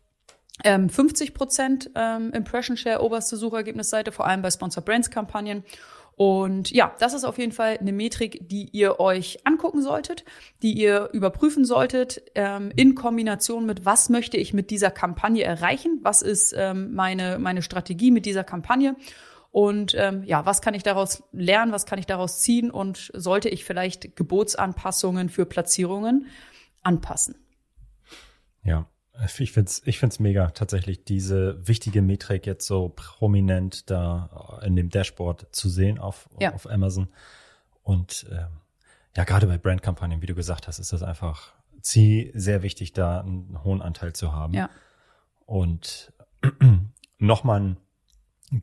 ähm, 0.64 0.88
50 0.90 1.34
Prozent 1.34 1.92
ähm, 1.96 2.32
Impression 2.32 2.78
Share 2.78 3.02
oberste 3.02 3.36
Suchergebnisseite, 3.36 4.14
vor 4.14 4.26
allem 4.26 4.42
bei 4.42 4.52
Sponsor 4.52 4.82
Brands 4.82 5.10
Kampagnen. 5.10 5.66
Und 6.16 6.72
ja, 6.72 6.96
das 7.00 7.14
ist 7.14 7.26
auf 7.26 7.38
jeden 7.38 7.52
Fall 7.52 7.78
eine 7.78 7.92
Metrik, 7.92 8.48
die 8.48 8.70
ihr 8.72 9.02
euch 9.02 9.40
angucken 9.46 9.82
solltet, 9.82 10.24
die 10.62 10.72
ihr 10.72 11.10
überprüfen 11.12 11.66
solltet, 11.66 12.22
ähm, 12.36 12.72
in 12.74 12.96
Kombination 12.96 13.66
mit, 13.66 13.84
was 13.84 14.08
möchte 14.08 14.38
ich 14.38 14.54
mit 14.54 14.70
dieser 14.70 14.92
Kampagne 14.92 15.44
erreichen, 15.44 16.00
was 16.04 16.22
ist 16.22 16.56
ähm, 16.58 16.94
meine, 16.94 17.38
meine 17.38 17.62
Strategie 17.62 18.12
mit 18.12 18.26
dieser 18.26 18.46
Kampagne 18.46 18.96
und 19.52 19.96
ähm, 19.98 20.24
ja, 20.24 20.46
was 20.46 20.62
kann 20.62 20.74
ich 20.74 20.84
daraus 20.84 21.24
lernen, 21.32 21.72
was 21.72 21.86
kann 21.86 21.98
ich 21.98 22.06
daraus 22.06 22.40
ziehen 22.40 22.70
und 22.70 23.12
sollte 23.14 23.50
ich 23.50 23.66
vielleicht 23.66 24.16
Gebotsanpassungen 24.16 25.30
für 25.30 25.46
Platzierungen 25.46 26.28
anpassen? 26.84 27.36
Ja, 28.64 28.88
ich 29.40 29.52
find's, 29.52 29.82
ich 29.86 30.00
find's 30.00 30.20
mega, 30.20 30.52
tatsächlich 30.52 31.04
diese 31.04 31.68
wichtige 31.68 32.02
Metrik 32.02 32.46
jetzt 32.46 32.68
so 32.68 32.90
prominent 32.90 33.90
da 33.90 34.60
in 34.64 34.76
dem 34.76 34.90
Dashboard 34.90 35.48
zu 35.52 35.68
sehen 35.68 35.98
auf, 35.98 36.30
ja. 36.40 36.54
auf 36.54 36.70
Amazon. 36.70 37.10
Und 37.82 38.28
ähm, 38.32 38.62
ja, 39.18 39.24
gerade 39.24 39.48
bei 39.48 39.58
Brandkampagnen, 39.58 40.22
wie 40.22 40.28
du 40.28 40.36
gesagt 40.36 40.68
hast, 40.68 40.78
ist 40.78 40.94
das 40.94 41.02
einfach 41.02 41.54
sehr 41.82 42.62
wichtig, 42.62 42.94
da 42.94 43.22
einen 43.22 43.64
hohen 43.64 43.82
Anteil 43.82 44.14
zu 44.14 44.32
haben. 44.34 44.54
Ja. 44.54 44.70
Und 45.46 46.14
nochmal 47.18 47.62
ein 47.62 47.78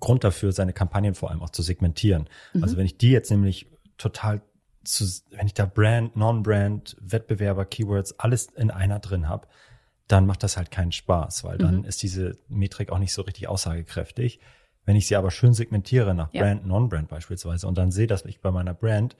Grund 0.00 0.24
dafür, 0.24 0.52
seine 0.52 0.72
Kampagnen 0.72 1.14
vor 1.14 1.30
allem 1.30 1.42
auch 1.42 1.50
zu 1.50 1.62
segmentieren. 1.62 2.28
Mhm. 2.52 2.62
Also 2.62 2.76
wenn 2.76 2.86
ich 2.86 2.98
die 2.98 3.10
jetzt 3.10 3.30
nämlich 3.30 3.66
total 3.98 4.42
zu, 4.84 5.04
wenn 5.30 5.46
ich 5.46 5.54
da 5.54 5.66
Brand, 5.66 6.16
Non-Brand, 6.16 6.96
Wettbewerber, 7.00 7.64
Keywords, 7.64 8.18
alles 8.18 8.46
in 8.46 8.70
einer 8.70 8.98
drin 8.98 9.28
habe, 9.28 9.48
dann 10.08 10.26
macht 10.26 10.42
das 10.42 10.56
halt 10.56 10.70
keinen 10.70 10.92
Spaß, 10.92 11.44
weil 11.44 11.58
dann 11.58 11.78
mhm. 11.78 11.84
ist 11.84 12.02
diese 12.02 12.38
Metrik 12.48 12.90
auch 12.90 12.98
nicht 12.98 13.12
so 13.12 13.22
richtig 13.22 13.48
aussagekräftig. 13.48 14.40
Wenn 14.84 14.96
ich 14.96 15.08
sie 15.08 15.16
aber 15.16 15.32
schön 15.32 15.52
segmentiere 15.52 16.14
nach 16.14 16.32
ja. 16.32 16.42
Brand, 16.42 16.66
Non-Brand 16.66 17.08
beispielsweise 17.08 17.66
und 17.66 17.76
dann 17.76 17.90
sehe, 17.90 18.06
dass 18.06 18.24
ich 18.24 18.40
bei 18.40 18.52
meiner 18.52 18.74
Brand 18.74 19.16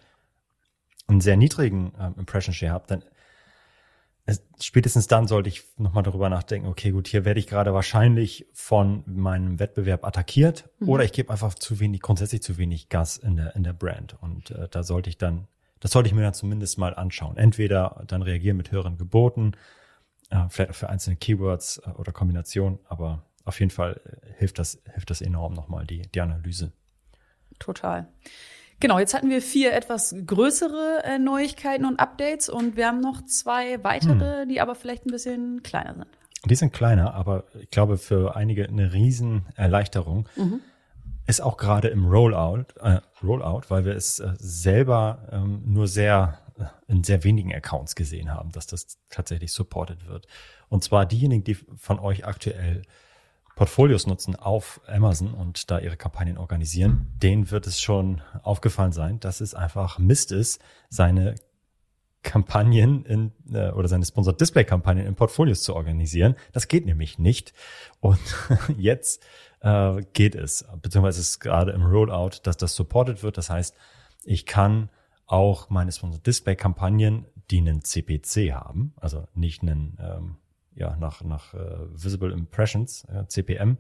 einen 1.09 1.21
sehr 1.21 1.37
niedrigen 1.37 1.93
ähm, 1.99 2.15
Impression 2.19 2.55
Share 2.55 2.73
habe, 2.73 2.85
dann 2.87 3.05
spätestens 4.61 5.07
dann 5.07 5.29
sollte 5.29 5.49
ich 5.49 5.65
nochmal 5.77 6.03
darüber 6.03 6.29
nachdenken, 6.29 6.69
okay, 6.69 6.91
gut, 6.91 7.07
hier 7.09 7.25
werde 7.25 7.39
ich 7.39 7.47
gerade 7.47 7.73
wahrscheinlich 7.73 8.47
von 8.53 9.05
meinem 9.07 9.59
Wettbewerb 9.59 10.05
attackiert 10.05 10.69
mhm. 10.81 10.89
oder 10.89 11.05
ich 11.05 11.13
gebe 11.13 11.31
einfach 11.31 11.55
zu 11.55 11.79
wenig, 11.79 12.01
grundsätzlich 12.01 12.43
zu 12.43 12.59
wenig 12.59 12.89
Gas 12.89 13.17
in 13.17 13.37
der, 13.37 13.55
in 13.55 13.63
der 13.63 13.73
Brand. 13.73 14.17
Und 14.21 14.51
äh, 14.51 14.69
da 14.69 14.83
sollte 14.83 15.11
ich 15.11 15.19
dann, 15.19 15.47
das 15.81 15.93
sollte 15.93 16.09
ich 16.09 16.15
mir 16.15 16.23
dann 16.23 16.35
zumindest 16.35 16.79
mal 16.79 16.95
anschauen. 16.95 17.37
Entweder 17.37 18.03
dann 18.07 18.23
reagieren 18.23 18.57
mit 18.57 18.73
höheren 18.73 18.99
Geboten 18.99 19.53
äh, 20.31 20.49
vielleicht 20.49 20.71
auch 20.71 20.77
für 20.77 20.89
einzelne 20.89 21.17
Keywords 21.17 21.79
äh, 21.79 21.91
oder 21.91 22.13
Kombinationen, 22.13 22.81
aber 22.89 23.23
auf 23.45 23.61
jeden 23.61 23.71
Fall 23.71 24.01
äh, 24.05 24.33
hilft 24.39 24.59
das, 24.59 24.83
hilft 24.93 25.11
das 25.11 25.21
enorm 25.21 25.55
nochmal, 25.55 25.87
die, 25.87 26.03
die 26.03 26.21
Analyse. 26.21 26.73
Total. 27.59 28.09
Genau, 28.81 28.99
jetzt 28.99 29.15
hatten 29.15 29.31
wir 29.31 29.41
vier 29.41 29.73
etwas 29.73 30.15
größere 30.27 31.03
äh, 31.05 31.19
Neuigkeiten 31.19 31.85
und 31.85 31.99
Updates 31.99 32.49
und 32.49 32.77
wir 32.77 32.87
haben 32.87 33.01
noch 33.01 33.25
zwei 33.25 33.83
weitere, 33.83 34.43
hm. 34.43 34.49
die 34.49 34.61
aber 34.61 34.75
vielleicht 34.75 35.07
ein 35.07 35.11
bisschen 35.11 35.63
kleiner 35.63 35.95
sind. 35.95 36.09
Die 36.45 36.55
sind 36.55 36.73
kleiner, 36.73 37.15
aber 37.15 37.45
ich 37.59 37.71
glaube 37.71 37.99
für 37.99 38.37
einige 38.37 38.69
eine 38.69 38.93
Riesenerleichterung. 38.93 40.29
Mhm. 40.37 40.61
Ist 41.27 41.41
auch 41.41 41.57
gerade 41.57 41.89
im 41.89 42.07
Rollout, 42.07 42.67
äh, 42.81 43.01
Rollout, 43.21 43.63
weil 43.69 43.85
wir 43.85 43.97
es 43.97 44.21
äh, 44.21 44.35
selber 44.39 45.27
ähm, 45.33 45.63
nur 45.65 45.89
sehr 45.89 46.39
in 46.89 47.05
sehr 47.05 47.25
wenigen 47.25 47.55
Accounts 47.55 47.95
gesehen 47.95 48.33
haben, 48.33 48.53
dass 48.53 48.67
das 48.67 48.99
tatsächlich 49.11 49.53
supported 49.53 50.07
wird. 50.07 50.27
Und 50.69 50.83
zwar 50.85 51.07
diejenigen, 51.07 51.45
die 51.45 51.55
von 51.55 51.99
euch 51.99 52.25
aktuell 52.25 52.83
Portfolios 53.57 54.07
nutzen 54.07 54.37
auf 54.37 54.83
Amazon 54.87 55.33
und 55.33 55.71
da 55.71 55.79
ihre 55.79 55.97
Kampagnen 55.97 56.37
organisieren, 56.37 57.07
denen 57.23 57.51
wird 57.51 57.67
es 57.67 57.81
schon 57.81 58.21
aufgefallen 58.43 58.93
sein, 58.93 59.19
dass 59.19 59.41
es 59.41 59.55
einfach 59.55 59.99
Mist 59.99 60.31
ist, 60.31 60.61
seine 60.91 61.35
Kampagnen 62.23 63.05
in, 63.07 63.33
äh, 63.53 63.71
oder 63.71 63.89
seine 63.89 64.05
Sponsored 64.05 64.39
Display 64.39 64.65
Kampagnen 64.65 65.07
in 65.07 65.15
Portfolios 65.15 65.63
zu 65.63 65.75
organisieren. 65.75 66.37
Das 66.53 66.69
geht 66.69 66.85
nämlich 66.85 67.19
nicht. 67.19 67.55
Und 68.01 68.21
jetzt 68.77 69.25
äh, 69.61 70.03
geht 70.13 70.35
es, 70.35 70.67
beziehungsweise 70.83 71.23
ist 71.23 71.41
gerade 71.41 71.73
im 71.73 71.83
Rollout, 71.83 72.41
dass 72.43 72.59
das 72.59 72.75
supported 72.75 73.23
wird. 73.23 73.39
Das 73.39 73.49
heißt, 73.49 73.75
ich 74.25 74.45
kann 74.45 74.91
auch 75.27 75.71
meine 75.71 75.93
Sponsored 75.93 76.27
Display 76.27 76.57
Kampagnen, 76.57 77.25
die 77.51 77.59
einen 77.59 77.83
CPC 77.83 78.53
haben, 78.53 78.93
also 78.97 79.29
nicht 79.35 79.63
einen, 79.63 79.97
ähm, 79.99 80.37
ja, 80.77 80.97
nach, 80.97 81.23
nach 81.23 81.55
äh, 81.55 81.59
Visible 81.93 82.33
Impressions, 82.33 83.07
CPM, 83.29 83.79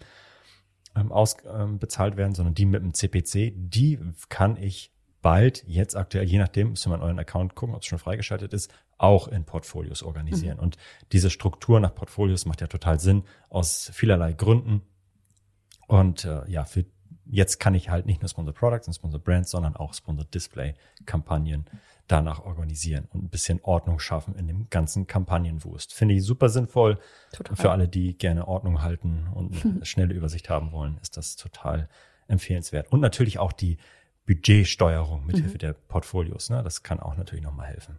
ähm, 0.96 1.12
ausbezahlt 1.12 2.14
ähm, 2.14 2.18
werden, 2.18 2.34
sondern 2.34 2.54
die 2.54 2.64
mit 2.64 2.82
dem 2.82 2.94
CPC, 2.94 3.52
die 3.54 3.98
kann 4.28 4.56
ich 4.56 4.92
bald, 5.22 5.64
jetzt 5.66 5.96
aktuell, 5.96 6.24
je 6.24 6.38
nachdem, 6.38 6.74
ihr 6.74 6.88
mal 6.88 6.96
in 6.96 7.02
euren 7.02 7.18
Account 7.18 7.54
gucken, 7.54 7.74
ob 7.74 7.82
es 7.82 7.88
schon 7.88 7.98
freigeschaltet 7.98 8.54
ist, 8.54 8.72
auch 8.96 9.28
in 9.28 9.44
Portfolios 9.44 10.02
organisieren. 10.02 10.56
Mhm. 10.58 10.62
Und 10.62 10.76
diese 11.12 11.30
Struktur 11.30 11.80
nach 11.80 11.94
Portfolios 11.94 12.46
macht 12.46 12.60
ja 12.60 12.66
total 12.66 13.00
Sinn 13.00 13.24
aus 13.48 13.90
vielerlei 13.92 14.32
Gründen. 14.32 14.82
Und 15.88 16.24
äh, 16.24 16.48
ja, 16.48 16.64
für 16.64 16.84
jetzt 17.24 17.58
kann 17.58 17.74
ich 17.74 17.90
halt 17.90 18.06
nicht 18.06 18.22
nur 18.22 18.28
Sponsor 18.28 18.54
Products 18.54 18.86
und 18.86 18.94
Sponsor 18.94 19.20
Brands, 19.20 19.50
sondern 19.50 19.76
auch 19.76 19.94
Sponsor 19.94 20.24
Display 20.24 20.74
Kampagnen 21.06 21.66
danach 22.08 22.40
organisieren 22.40 23.08
und 23.12 23.24
ein 23.24 23.28
bisschen 23.28 23.60
Ordnung 23.62 23.98
schaffen 23.98 24.34
in 24.36 24.46
dem 24.46 24.68
ganzen 24.70 25.06
Kampagnenwust. 25.06 25.92
Finde 25.92 26.14
ich 26.14 26.24
super 26.24 26.48
sinnvoll. 26.48 26.98
Total. 27.32 27.56
Für 27.56 27.70
alle, 27.70 27.88
die 27.88 28.16
gerne 28.16 28.46
Ordnung 28.46 28.82
halten 28.82 29.28
und 29.34 29.64
eine 29.64 29.84
schnelle 29.84 30.14
Übersicht 30.14 30.48
haben 30.48 30.72
wollen, 30.72 30.98
ist 31.02 31.16
das 31.16 31.36
total 31.36 31.88
empfehlenswert. 32.28 32.92
Und 32.92 33.00
natürlich 33.00 33.38
auch 33.38 33.52
die 33.52 33.78
Budgetsteuerung 34.26 35.26
mithilfe 35.26 35.54
mhm. 35.54 35.58
der 35.58 35.72
Portfolios. 35.72 36.50
Ne? 36.50 36.62
Das 36.62 36.82
kann 36.82 37.00
auch 37.00 37.16
natürlich 37.16 37.44
nochmal 37.44 37.68
helfen. 37.68 37.98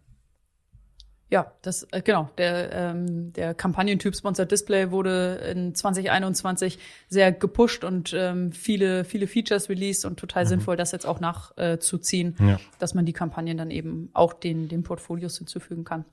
Ja, 1.29 1.51
das 1.61 1.83
äh, 1.91 2.01
genau. 2.01 2.29
Der 2.37 2.71
ähm, 2.71 3.33
der 3.33 3.53
Kampagnentyp 3.53 4.15
Sponsored 4.15 4.49
Display 4.49 4.91
wurde 4.91 5.35
in 5.51 5.75
2021 5.75 6.79
sehr 7.09 7.33
gepusht 7.33 7.83
und 7.83 8.13
ähm, 8.17 8.53
viele 8.53 9.03
viele 9.03 9.27
Features 9.27 9.69
released 9.69 10.05
und 10.05 10.17
total 10.17 10.45
mhm. 10.45 10.49
sinnvoll, 10.49 10.77
das 10.77 10.93
jetzt 10.93 11.05
auch 11.05 11.19
nachzuziehen, 11.19 12.37
äh, 12.39 12.51
ja. 12.51 12.59
dass 12.79 12.93
man 12.93 13.05
die 13.05 13.13
Kampagnen 13.13 13.57
dann 13.57 13.71
eben 13.71 14.09
auch 14.13 14.33
den 14.33 14.69
den 14.69 14.83
Portfolios 14.83 15.37
hinzufügen 15.37 15.83
kann. 15.83 16.05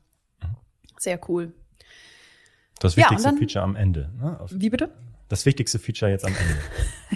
Mhm. 0.42 0.56
Sehr 0.98 1.20
cool. 1.28 1.52
Das 2.80 2.96
wichtigste 2.96 3.28
ja, 3.28 3.30
dann, 3.30 3.38
Feature 3.38 3.64
am 3.64 3.76
Ende. 3.76 4.10
Ne? 4.20 4.38
Wie 4.50 4.70
bitte? 4.70 4.90
Das 5.28 5.46
wichtigste 5.46 5.78
Feature 5.78 6.10
jetzt 6.10 6.24
am 6.24 6.34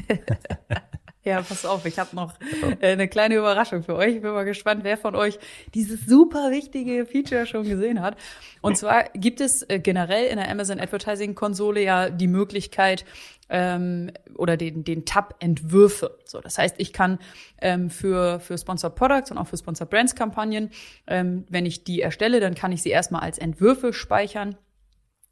Ende. 0.06 0.22
Ja, 1.28 1.42
pass 1.42 1.66
auf, 1.66 1.84
ich 1.84 1.98
habe 1.98 2.16
noch 2.16 2.32
äh, 2.80 2.92
eine 2.92 3.06
kleine 3.06 3.34
Überraschung 3.34 3.82
für 3.82 3.94
euch. 3.94 4.14
Ich 4.14 4.22
bin 4.22 4.32
mal 4.32 4.46
gespannt, 4.46 4.82
wer 4.82 4.96
von 4.96 5.14
euch 5.14 5.38
dieses 5.74 6.06
super 6.06 6.50
wichtige 6.50 7.04
Feature 7.04 7.44
schon 7.44 7.68
gesehen 7.68 8.00
hat. 8.00 8.16
Und 8.62 8.78
zwar 8.78 9.10
gibt 9.12 9.42
es 9.42 9.62
äh, 9.68 9.78
generell 9.78 10.24
in 10.24 10.38
der 10.38 10.50
Amazon 10.50 10.80
Advertising 10.80 11.34
Konsole 11.34 11.82
ja 11.82 12.08
die 12.08 12.28
Möglichkeit 12.28 13.04
ähm, 13.50 14.10
oder 14.36 14.56
den, 14.56 14.84
den 14.84 15.04
Tab 15.04 15.34
Entwürfe. 15.40 16.16
So, 16.24 16.40
das 16.40 16.56
heißt, 16.56 16.76
ich 16.78 16.94
kann 16.94 17.18
ähm, 17.60 17.90
für 17.90 18.40
für 18.40 18.56
Sponsor 18.56 18.88
Products 18.88 19.30
und 19.30 19.36
auch 19.36 19.48
für 19.48 19.58
Sponsor 19.58 19.86
Brands 19.86 20.14
Kampagnen, 20.14 20.70
ähm, 21.06 21.44
wenn 21.50 21.66
ich 21.66 21.84
die 21.84 22.00
erstelle, 22.00 22.40
dann 22.40 22.54
kann 22.54 22.72
ich 22.72 22.80
sie 22.80 22.90
erstmal 22.90 23.20
als 23.20 23.36
Entwürfe 23.36 23.92
speichern 23.92 24.56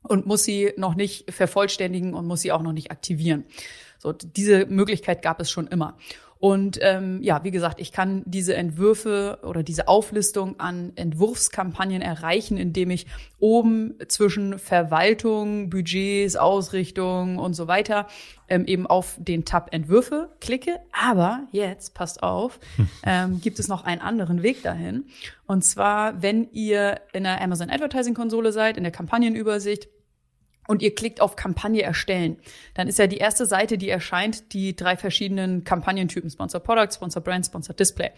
und 0.03 0.27
muss 0.27 0.45
sie 0.45 0.75
noch 0.77 0.95
nicht 0.95 1.33
vervollständigen 1.33 2.13
und 2.13 2.27
muss 2.27 2.43
sie 2.43 2.53
auch 2.53 2.63
noch 2.63 2.73
nicht 2.73 2.91
aktivieren. 2.91 3.45
So, 3.99 4.13
diese 4.13 4.67
Möglichkeit 4.67 5.23
gab 5.23 5.41
es 5.41 5.51
schon 5.51 5.67
immer. 5.67 5.97
Und 6.39 6.79
ähm, 6.83 7.23
ja, 7.23 7.45
wie 7.45 7.51
gesagt, 7.51 7.81
ich 7.81 7.93
kann 7.93 8.23
diese 8.27 8.55
Entwürfe 8.55 9.39
oder 9.43 9.63
diese 9.63 9.89
Auflistung 9.89 10.61
an 10.61 10.93
Entwurfskampagnen 10.95 12.03
erreichen, 12.03 12.59
indem 12.59 12.91
ich 12.91 13.07
oben 13.39 13.95
zwischen 14.09 14.59
Verwaltung, 14.59 15.71
Budgets, 15.71 16.37
Ausrichtung 16.37 17.39
und 17.39 17.55
so 17.55 17.69
weiter 17.69 18.07
ähm, 18.49 18.67
eben 18.67 18.87
auf 18.87 19.17
den 19.19 19.47
Tab 19.47 19.73
Entwürfe 19.73 20.29
klicke. 20.41 20.79
Aber 20.93 21.47
jetzt, 21.53 21.95
passt 21.95 22.23
auf, 22.23 22.61
ähm, 23.03 23.41
gibt 23.41 23.59
es 23.59 23.69
noch 23.69 23.85
einen 23.85 24.03
anderen 24.03 24.43
Weg 24.43 24.63
dahin. 24.63 25.07
Und 25.47 25.65
zwar, 25.65 26.21
wenn 26.23 26.51
ihr 26.53 27.01
in 27.15 27.25
der 27.25 27.41
Amazon 27.41 27.71
Advertising 27.71 28.15
Konsole 28.15 28.53
seid, 28.53 28.77
in 28.77 28.83
der 28.83 28.93
Kampagnenübersicht, 28.93 29.89
und 30.67 30.83
ihr 30.83 30.95
klickt 30.95 31.21
auf 31.21 31.37
Kampagne 31.37 31.83
erstellen, 31.83 32.39
dann 32.75 32.89
ist 32.89 32.99
ja 32.99 33.07
die 33.07 33.19
erste 33.19 33.47
Seite, 33.47 33.79
die 33.79 33.89
erscheint, 33.89 34.53
die 34.53 34.77
drei 34.77 34.97
verschiedenen 34.97 35.65
Kampagnentypen, 35.65 36.31
Sponsor 36.31 36.61
Product, 36.61 36.93
Sponsor 36.93 37.23
Brand, 37.23 37.47
Sponsor 37.47 37.75
Display. 37.75 38.11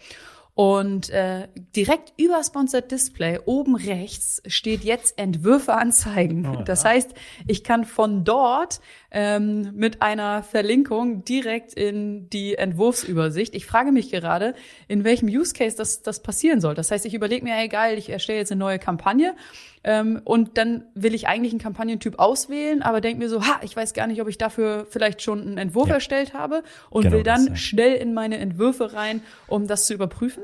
Und 0.59 1.09
äh, 1.11 1.47
direkt 1.73 2.11
über 2.17 2.43
Sponsored 2.43 2.91
Display 2.91 3.39
oben 3.45 3.77
rechts 3.77 4.41
steht 4.45 4.83
jetzt 4.83 5.17
Entwürfe 5.17 5.73
anzeigen. 5.73 6.45
Oh, 6.45 6.53
ja. 6.55 6.63
Das 6.63 6.83
heißt, 6.83 7.13
ich 7.47 7.63
kann 7.63 7.85
von 7.85 8.25
dort 8.25 8.81
ähm, 9.09 9.71
mit 9.73 10.01
einer 10.01 10.43
Verlinkung 10.43 11.23
direkt 11.23 11.75
in 11.75 12.29
die 12.29 12.55
Entwurfsübersicht. 12.55 13.55
Ich 13.55 13.65
frage 13.65 13.93
mich 13.93 14.11
gerade, 14.11 14.53
in 14.89 15.05
welchem 15.05 15.29
Use 15.29 15.53
Case 15.53 15.77
das, 15.77 16.01
das 16.01 16.21
passieren 16.21 16.59
soll. 16.59 16.75
Das 16.75 16.91
heißt, 16.91 17.05
ich 17.05 17.13
überlege 17.13 17.45
mir, 17.45 17.69
geil, 17.69 17.97
ich 17.97 18.09
erstelle 18.09 18.39
jetzt 18.39 18.51
eine 18.51 18.59
neue 18.59 18.79
Kampagne 18.79 19.37
ähm, 19.83 20.21
und 20.23 20.57
dann 20.57 20.85
will 20.93 21.13
ich 21.13 21.27
eigentlich 21.27 21.53
einen 21.53 21.61
Kampagnentyp 21.61 22.19
auswählen, 22.19 22.81
aber 22.81 23.01
denke 23.01 23.19
mir 23.23 23.29
so, 23.29 23.45
ha, 23.45 23.59
ich 23.63 23.75
weiß 23.75 23.93
gar 23.93 24.07
nicht, 24.07 24.21
ob 24.21 24.27
ich 24.27 24.37
dafür 24.37 24.85
vielleicht 24.89 25.21
schon 25.21 25.41
einen 25.41 25.57
Entwurf 25.57 25.87
ja. 25.87 25.95
erstellt 25.95 26.33
habe 26.33 26.63
und 26.89 27.03
genau 27.03 27.17
will 27.17 27.23
dann 27.23 27.45
das, 27.45 27.49
ja. 27.49 27.55
schnell 27.55 27.95
in 27.95 28.13
meine 28.13 28.37
Entwürfe 28.37 28.93
rein, 28.93 29.21
um 29.47 29.67
das 29.67 29.85
zu 29.85 29.93
überprüfen? 29.93 30.43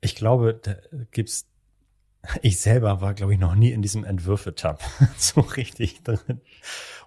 Ich 0.00 0.14
glaube, 0.14 0.58
da 0.62 0.76
gibt's 1.10 1.50
ich 2.42 2.60
selber 2.60 3.00
war, 3.00 3.14
glaube 3.14 3.34
ich, 3.34 3.38
noch 3.38 3.54
nie 3.54 3.70
in 3.70 3.82
diesem 3.82 4.04
Entwürfe-Tab 4.04 4.82
so 5.16 5.40
richtig 5.40 6.02
drin. 6.02 6.40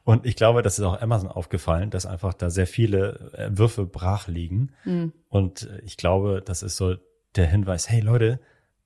Und 0.04 0.26
ich 0.26 0.36
glaube, 0.36 0.62
das 0.62 0.80
ist 0.80 0.86
auch 0.86 1.02
Amazon 1.02 1.30
aufgefallen, 1.30 1.90
dass 1.90 2.06
einfach 2.06 2.34
da 2.34 2.50
sehr 2.50 2.68
viele 2.68 3.32
Entwürfe 3.38 3.86
brach 3.86 4.28
liegen. 4.28 4.74
Mhm. 4.84 5.14
Und 5.30 5.70
ich 5.86 5.96
glaube, 5.96 6.42
das 6.46 6.62
ist 6.62 6.76
so 6.76 6.96
der 7.36 7.48
Hinweis, 7.48 7.90
hey 7.90 8.02
Leute, 8.02 8.40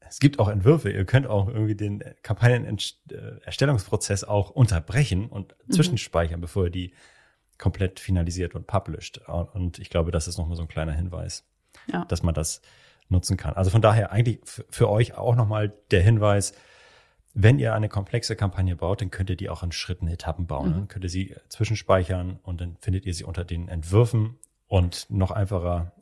es 0.09 0.19
gibt 0.19 0.39
auch 0.39 0.47
Entwürfe. 0.47 0.91
Ihr 0.91 1.05
könnt 1.05 1.27
auch 1.27 1.47
irgendwie 1.47 1.75
den 1.75 2.03
Kampagnenerstellungsprozess 2.23 4.23
auch 4.23 4.49
unterbrechen 4.49 5.27
und 5.27 5.55
mhm. 5.67 5.73
zwischenspeichern, 5.73 6.41
bevor 6.41 6.65
ihr 6.65 6.71
die 6.71 6.93
komplett 7.57 7.99
finalisiert 7.99 8.55
und 8.55 8.67
published. 8.67 9.19
Und 9.27 9.79
ich 9.79 9.89
glaube, 9.89 10.11
das 10.11 10.27
ist 10.27 10.37
nochmal 10.37 10.55
so 10.55 10.63
ein 10.63 10.67
kleiner 10.67 10.93
Hinweis, 10.93 11.45
ja. 11.91 12.05
dass 12.05 12.23
man 12.23 12.33
das 12.33 12.61
nutzen 13.09 13.37
kann. 13.37 13.55
Also 13.55 13.71
von 13.71 13.81
daher 13.81 14.11
eigentlich 14.11 14.39
für 14.43 14.89
euch 14.89 15.17
auch 15.17 15.35
nochmal 15.35 15.73
der 15.91 16.01
Hinweis, 16.01 16.53
wenn 17.33 17.59
ihr 17.59 17.73
eine 17.73 17.89
komplexe 17.89 18.35
Kampagne 18.35 18.75
baut, 18.75 19.01
dann 19.01 19.11
könnt 19.11 19.29
ihr 19.29 19.37
die 19.37 19.49
auch 19.49 19.63
in 19.63 19.71
Schritten, 19.71 20.07
Etappen 20.07 20.47
bauen. 20.47 20.69
Mhm. 20.69 20.73
Dann 20.73 20.87
könnt 20.87 21.05
ihr 21.05 21.09
sie 21.09 21.35
zwischenspeichern 21.49 22.39
und 22.43 22.61
dann 22.61 22.77
findet 22.81 23.05
ihr 23.05 23.13
sie 23.13 23.23
unter 23.23 23.45
den 23.45 23.69
Entwürfen 23.69 24.37
und 24.67 25.07
noch 25.09 25.31
einfacher, 25.31 25.93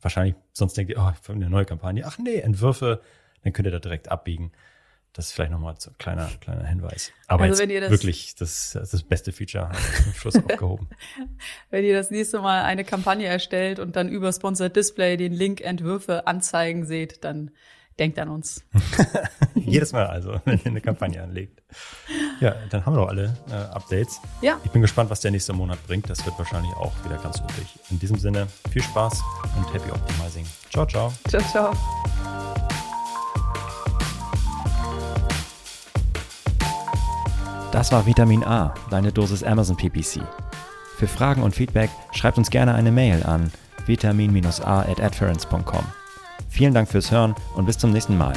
wahrscheinlich, 0.00 0.36
sonst 0.52 0.76
denkt 0.76 0.90
ihr, 0.90 0.98
oh, 0.98 1.10
ich 1.10 1.30
eine 1.30 1.50
neue 1.50 1.64
Kampagne. 1.64 2.04
Ach 2.06 2.18
nee, 2.18 2.36
Entwürfe 2.36 3.00
dann 3.46 3.52
könnt 3.52 3.66
ihr 3.66 3.72
da 3.72 3.78
direkt 3.78 4.10
abbiegen. 4.10 4.50
Das 5.12 5.26
ist 5.26 5.32
vielleicht 5.32 5.52
nochmal 5.52 5.76
so 5.78 5.90
ein 5.90 5.96
kleiner, 5.98 6.28
kleiner 6.40 6.66
Hinweis. 6.66 7.10
Aber 7.26 7.44
also 7.44 7.62
ihr 7.62 7.80
das, 7.80 7.90
wirklich 7.90 8.34
das, 8.34 8.72
das, 8.72 8.90
das 8.90 9.02
beste 9.02 9.32
Feature 9.32 9.70
zum 10.02 10.12
Schluss 10.12 10.36
aufgehoben. 10.44 10.88
Wenn 11.70 11.84
ihr 11.84 11.96
das 11.96 12.10
nächste 12.10 12.40
Mal 12.40 12.64
eine 12.64 12.84
Kampagne 12.84 13.26
erstellt 13.26 13.78
und 13.78 13.96
dann 13.96 14.08
über 14.08 14.30
Sponsored 14.32 14.76
Display 14.76 15.16
den 15.16 15.32
Link 15.32 15.62
Entwürfe 15.62 16.26
anzeigen 16.26 16.84
seht, 16.84 17.24
dann 17.24 17.52
denkt 17.98 18.18
an 18.18 18.28
uns. 18.28 18.64
Jedes 19.54 19.92
Mal 19.92 20.06
also, 20.06 20.38
wenn 20.44 20.58
ihr 20.58 20.66
eine 20.66 20.80
Kampagne 20.82 21.22
anlegt. 21.22 21.62
Ja, 22.40 22.56
dann 22.68 22.84
haben 22.84 22.94
wir 22.94 23.00
doch 23.00 23.08
alle 23.08 23.34
äh, 23.48 23.54
Updates. 23.54 24.20
Ja. 24.42 24.60
Ich 24.64 24.70
bin 24.72 24.82
gespannt, 24.82 25.08
was 25.08 25.20
der 25.20 25.30
nächste 25.30 25.54
Monat 25.54 25.78
bringt. 25.86 26.10
Das 26.10 26.26
wird 26.26 26.36
wahrscheinlich 26.36 26.72
auch 26.74 26.92
wieder 27.04 27.16
ganz 27.18 27.38
üblich. 27.38 27.78
In 27.90 27.98
diesem 28.00 28.18
Sinne, 28.18 28.48
viel 28.70 28.82
Spaß 28.82 29.22
und 29.56 29.72
happy 29.72 29.90
optimizing. 29.90 30.44
Ciao, 30.68 30.84
ciao. 30.84 31.12
Ciao, 31.28 31.42
ciao. 31.42 32.65
Das 37.76 37.92
war 37.92 38.06
Vitamin 38.06 38.42
A, 38.42 38.72
deine 38.88 39.12
Dosis 39.12 39.42
Amazon 39.44 39.76
PPC. 39.76 40.22
Für 40.96 41.06
Fragen 41.06 41.42
und 41.42 41.54
Feedback 41.54 41.90
schreibt 42.12 42.38
uns 42.38 42.48
gerne 42.48 42.74
eine 42.74 42.90
Mail 42.90 43.22
an 43.22 43.52
vitamin-a 43.84 44.80
at 44.80 44.98
Vielen 46.48 46.72
Dank 46.72 46.88
fürs 46.88 47.10
Hören 47.10 47.34
und 47.54 47.66
bis 47.66 47.76
zum 47.76 47.92
nächsten 47.92 48.16
Mal. 48.16 48.32